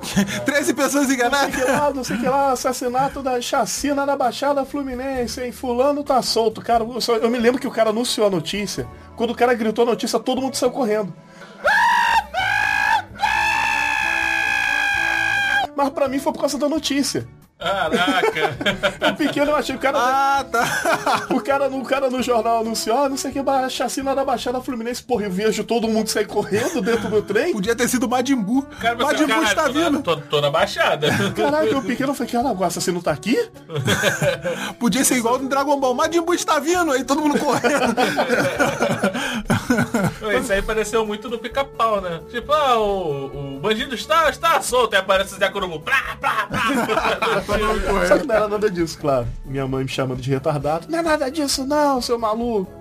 [0.46, 1.54] 13 pessoas Não sei enganadas.
[1.54, 5.52] que lá, não sei que lá, assassinato da chacina na Baixada Fluminense, hein?
[5.52, 6.60] Fulano tá solto.
[6.62, 8.86] Cara, eu, só- eu me lembro que o cara anunciou a notícia.
[9.16, 11.12] Quando o cara gritou a notícia, todo mundo saiu correndo.
[15.76, 17.26] Mas pra mim foi por causa da notícia.
[17.60, 18.90] Caraca.
[19.10, 19.98] O pequeno eu achei o cara.
[19.98, 21.26] Ah, tá.
[21.30, 24.24] O cara, no- o cara no jornal anunciou, ah, não sei o que, chacina da
[24.24, 25.02] Baixada Fluminense.
[25.02, 27.52] Porra, eu vejo todo mundo sair correndo dentro do trem.
[27.52, 28.08] Podia ter sido.
[28.08, 30.02] Cara, Majin Buu caralho, está tô na- vindo.
[30.02, 31.08] Tô, tô na baixada.
[31.36, 33.36] Caralho, o pequeno foi que, ah, o assassino tá aqui?
[34.78, 35.94] Podia ser igual no Dragon Ball.
[35.94, 36.92] Majin Buu está vindo.
[36.92, 37.94] Aí todo mundo correndo.
[40.40, 42.20] Isso aí pareceu muito do pica-pau, né?
[42.30, 44.94] Tipo, ah, o, o bandido está, está solto.
[44.94, 45.80] Aí aparece o Zé Corubu.
[45.80, 47.40] Plá, plá, plá.
[48.08, 49.26] Só que não era nada disso, claro.
[49.44, 50.86] Minha mãe me chamando de retardado.
[50.88, 52.79] Não é nada disso não, seu maluco.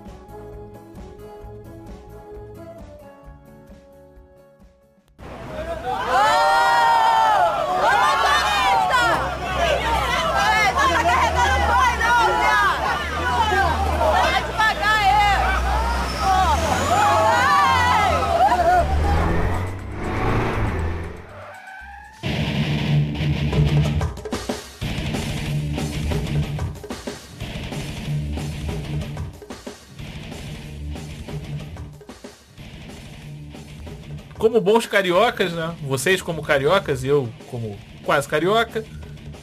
[34.50, 35.76] Como bons cariocas, né?
[35.88, 38.84] Vocês como cariocas e eu como quase carioca,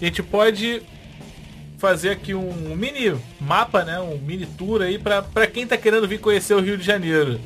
[0.00, 0.82] a gente pode
[1.78, 4.00] fazer aqui um mini mapa, né?
[4.00, 7.40] Um mini tour aí pra quem tá querendo vir conhecer o Rio de Janeiro.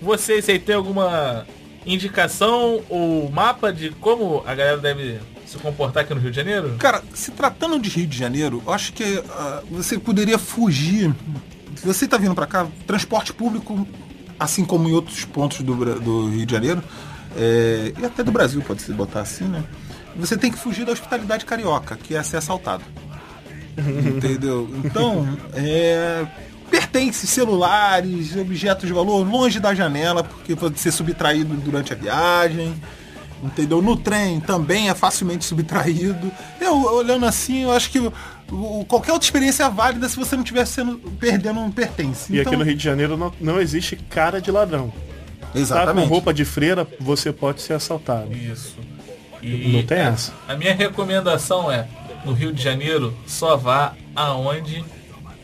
[0.00, 1.44] Vocês aí tem alguma
[1.84, 6.76] indicação ou mapa de como a galera deve se comportar aqui no Rio de Janeiro?
[6.78, 11.12] Cara, se tratando de Rio de Janeiro, eu acho que ah, você poderia fugir.
[11.74, 13.84] Se você está vindo para cá, transporte público,
[14.38, 16.82] assim como em outros pontos do, do Rio de Janeiro,
[17.36, 19.64] é, e até do Brasil, pode se botar assim, né?
[20.16, 22.84] Você tem que fugir da hospitalidade carioca, que é ser assaltado.
[23.76, 24.70] Entendeu?
[24.84, 26.24] Então, é,
[26.70, 32.74] pertences, celulares, objetos de valor longe da janela, porque pode ser subtraído durante a viagem.
[33.42, 33.82] Entendeu?
[33.82, 36.30] No trem também é facilmente subtraído.
[36.60, 40.42] Eu, olhando assim, eu acho que o- qualquer outra experiência é válida se você não
[40.42, 42.32] estiver sendo, perdendo um pertence.
[42.32, 44.90] E Então, aqui no Rio de Janeiro não, não existe cara de ladrão.
[45.52, 46.08] Tá Exatamente.
[46.08, 48.32] com roupa de freira, você pode ser assaltado.
[48.32, 48.76] Isso.
[49.42, 50.32] Não tem essa.
[50.48, 51.86] A minha recomendação é,
[52.24, 54.82] no Rio de Janeiro, só vá aonde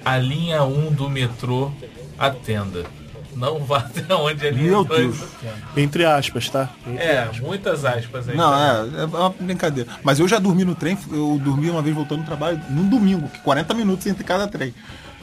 [0.03, 1.71] a linha 1 do metrô
[2.19, 2.85] atenda.
[3.41, 5.29] Não vá até onde linha Meu 2 Deus.
[5.77, 6.69] Entre aspas, tá?
[6.87, 7.41] Entre É, aspas.
[7.41, 8.37] muitas aspas aí.
[8.37, 9.91] Não, é, é uma brincadeira.
[10.05, 13.29] Mas eu já dormi no trem, eu dormi uma vez voltando do trabalho, num domingo,
[13.29, 14.75] que 40 minutos entre cada trem.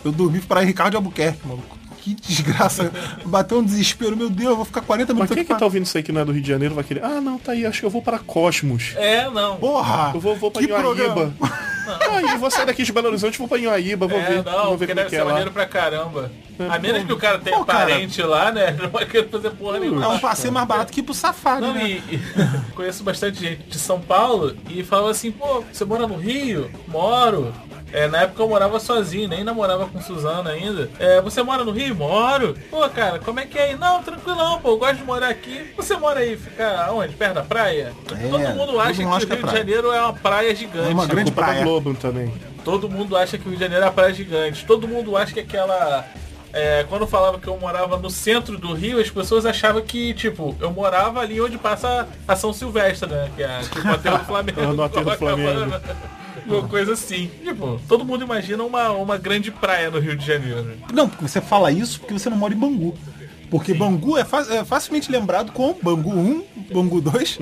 [0.03, 1.77] Eu dormi para Ricardo Albuquerque, maluco.
[2.15, 2.91] Que desgraça.
[3.25, 5.53] Bateu um desespero, meu Deus, eu vou ficar 40 Mas minutos quem aqui.
[5.53, 7.03] que tá ouvindo isso aí que não é do Rio de Janeiro vai querer?
[7.03, 8.93] Ah, não, tá aí, acho que eu vou para Cosmos.
[8.95, 9.57] É, não.
[9.57, 10.11] Porra!
[10.13, 11.33] Eu vou, vou pra programa?
[11.87, 14.43] Ah, eu vou sair daqui de Belo Horizonte, vou pra Inhaíba, vou é, ver.
[14.43, 15.29] não, vou ver porque como é deve que ser é lá.
[15.29, 16.29] maneiro pra caramba.
[16.59, 17.79] É, A menos que o cara tenha Pô, cara.
[17.85, 18.71] parente lá, né?
[18.81, 20.03] Não vai querer fazer porra nenhuma.
[20.03, 21.87] É um passeio mais barato que ir pro safari, Não, né?
[21.87, 22.19] e, e
[22.75, 26.69] conheço bastante gente de São Paulo e falava assim, pô, você mora no Rio?
[26.89, 27.53] Moro.
[27.93, 30.89] É, na época eu morava sozinho, nem namorava com Suzana ainda.
[30.99, 31.95] É, você mora no Rio?
[31.95, 32.55] Moro.
[32.69, 33.75] Pô, cara, como é que é aí?
[33.77, 35.71] Não, tranquilão, pô, eu gosto de morar aqui.
[35.77, 37.13] Você mora aí, fica onde?
[37.15, 37.93] Perto da praia?
[38.11, 39.53] É, todo mundo todo acha mundo que o que é Rio de.
[39.57, 40.89] Janeiro é uma praia gigante.
[40.89, 41.63] É uma grande praia.
[41.63, 42.33] Globo também.
[42.63, 44.65] Todo mundo acha que o Rio de Janeiro é uma praia gigante.
[44.65, 46.05] Todo mundo acha que aquela.
[46.51, 50.13] é, quando eu falava que eu morava no centro do Rio, as pessoas achavam que,
[50.13, 53.29] tipo, eu morava ali onde passa a São Silvestre, né?
[53.35, 54.61] Que é tipo, o aterro do Flamengo.
[54.61, 55.17] É, no aterro do.
[55.17, 55.73] Flamengo.
[56.47, 57.29] Uma coisa assim.
[57.43, 60.73] Tipo, todo mundo imagina uma, uma grande praia no Rio de Janeiro.
[60.93, 62.95] Não, porque você fala isso porque você não mora em Bangu.
[63.49, 66.43] Porque Bangu é, fa- é facilmente lembrado com Bangu 1,
[66.73, 67.37] Bangu 2.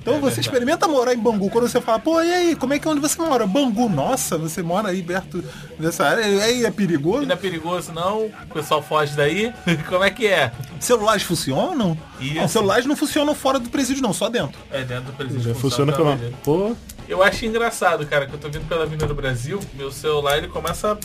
[0.00, 1.50] Então você experimenta morar em Bangu.
[1.50, 3.46] Quando você fala, pô, e aí, como é que é onde você mora?
[3.46, 5.44] Bangu, nossa, você mora aí perto
[5.78, 6.22] dessa área.
[6.26, 7.24] E aí é perigoso?
[7.24, 9.52] E não é perigoso não, o pessoal foge daí.
[9.90, 10.50] Como é que é?
[10.80, 11.98] Celulares funcionam?
[12.18, 12.34] Isso.
[12.34, 14.58] Não, celulares não funcionam fora do presídio, não, só dentro.
[14.70, 15.42] É dentro do presídio.
[15.52, 16.16] Já funciona pela.
[16.16, 16.34] trabalho.
[16.42, 16.74] Pô,
[17.12, 20.48] Eu acho engraçado, cara, que eu tô vindo pela Avenida do Brasil, meu celular ele
[20.48, 20.98] começa a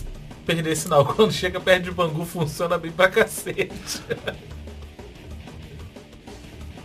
[0.46, 1.04] perder sinal.
[1.14, 4.02] Quando chega perto de Bangu funciona bem pra cacete.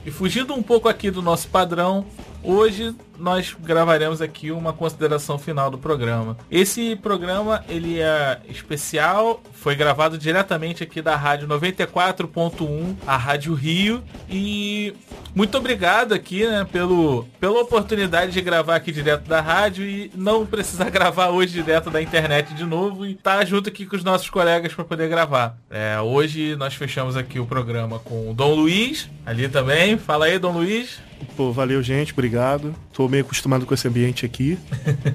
[0.05, 2.05] E fugindo um pouco aqui do nosso padrão,
[2.43, 6.37] hoje nós gravaremos aqui uma consideração final do programa.
[6.51, 14.03] Esse programa ele é especial, foi gravado diretamente aqui da rádio 94.1, a Rádio Rio,
[14.29, 14.93] e
[15.37, 20.45] muito obrigado aqui, né, pelo pela oportunidade de gravar aqui direto da rádio e não
[20.45, 24.29] precisar gravar hoje direto da internet de novo e estar junto aqui com os nossos
[24.29, 25.57] colegas para poder gravar.
[25.71, 29.97] É, hoje nós fechamos aqui o programa com o Dom Luiz, ali também.
[29.97, 30.99] Fala aí, Dom Luiz.
[31.37, 32.75] pô, valeu, gente, obrigado.
[32.93, 34.59] Tô meio acostumado com esse ambiente aqui.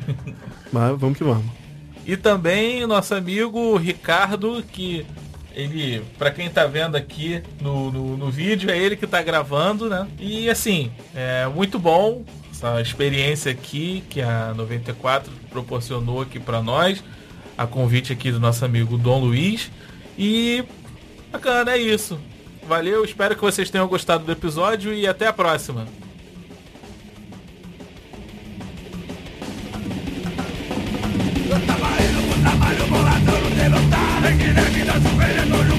[0.71, 1.66] Mas vamos que vamos.
[2.08, 5.05] E também nosso amigo Ricardo, que
[5.53, 9.89] ele, pra quem tá vendo aqui no, no, no vídeo, é ele que tá gravando,
[9.89, 10.08] né?
[10.18, 17.03] E assim, é muito bom essa experiência aqui que a 94 proporcionou aqui pra nós,
[17.58, 19.70] a convite aqui do nosso amigo Dom Luiz.
[20.18, 20.64] E
[21.30, 22.18] bacana, é isso.
[22.66, 25.86] Valeu, espero que vocês tenham gostado do episódio e até a próxima.
[33.68, 35.76] Pedro está en Guinea, quizás su no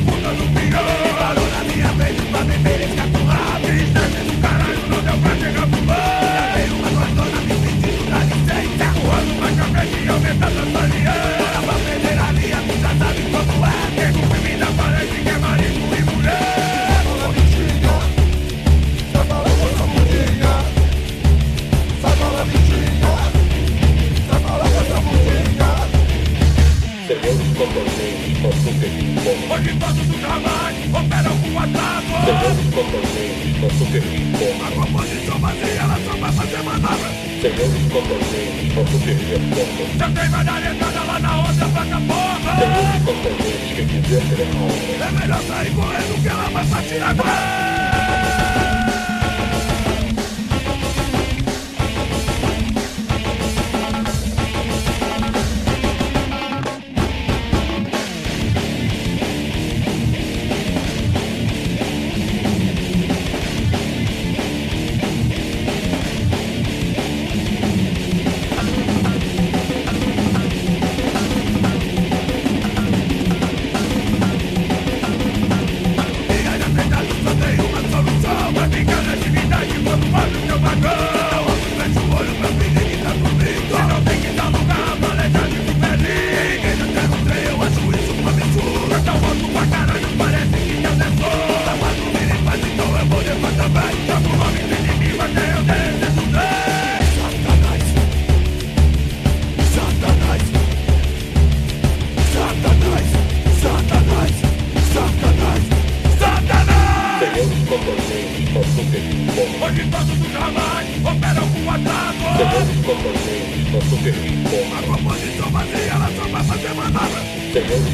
[117.61, 117.89] manobra.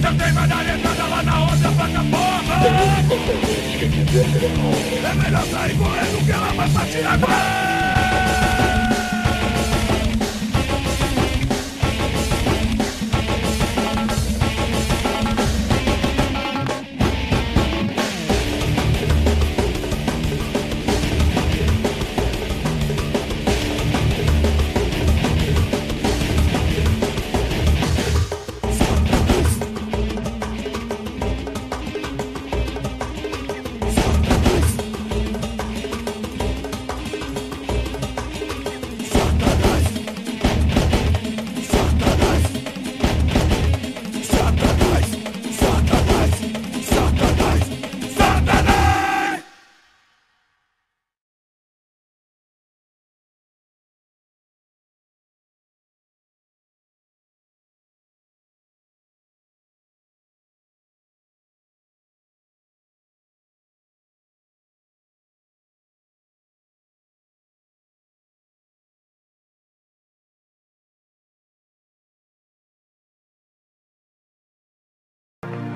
[0.00, 2.54] Já tem medalha entrada lá na outra plataforma.
[5.04, 8.59] É melhor sair correndo que ela vai partir agora.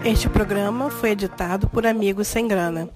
[0.04, 2.90] Este programa foi editado por Amigos Sem Grana.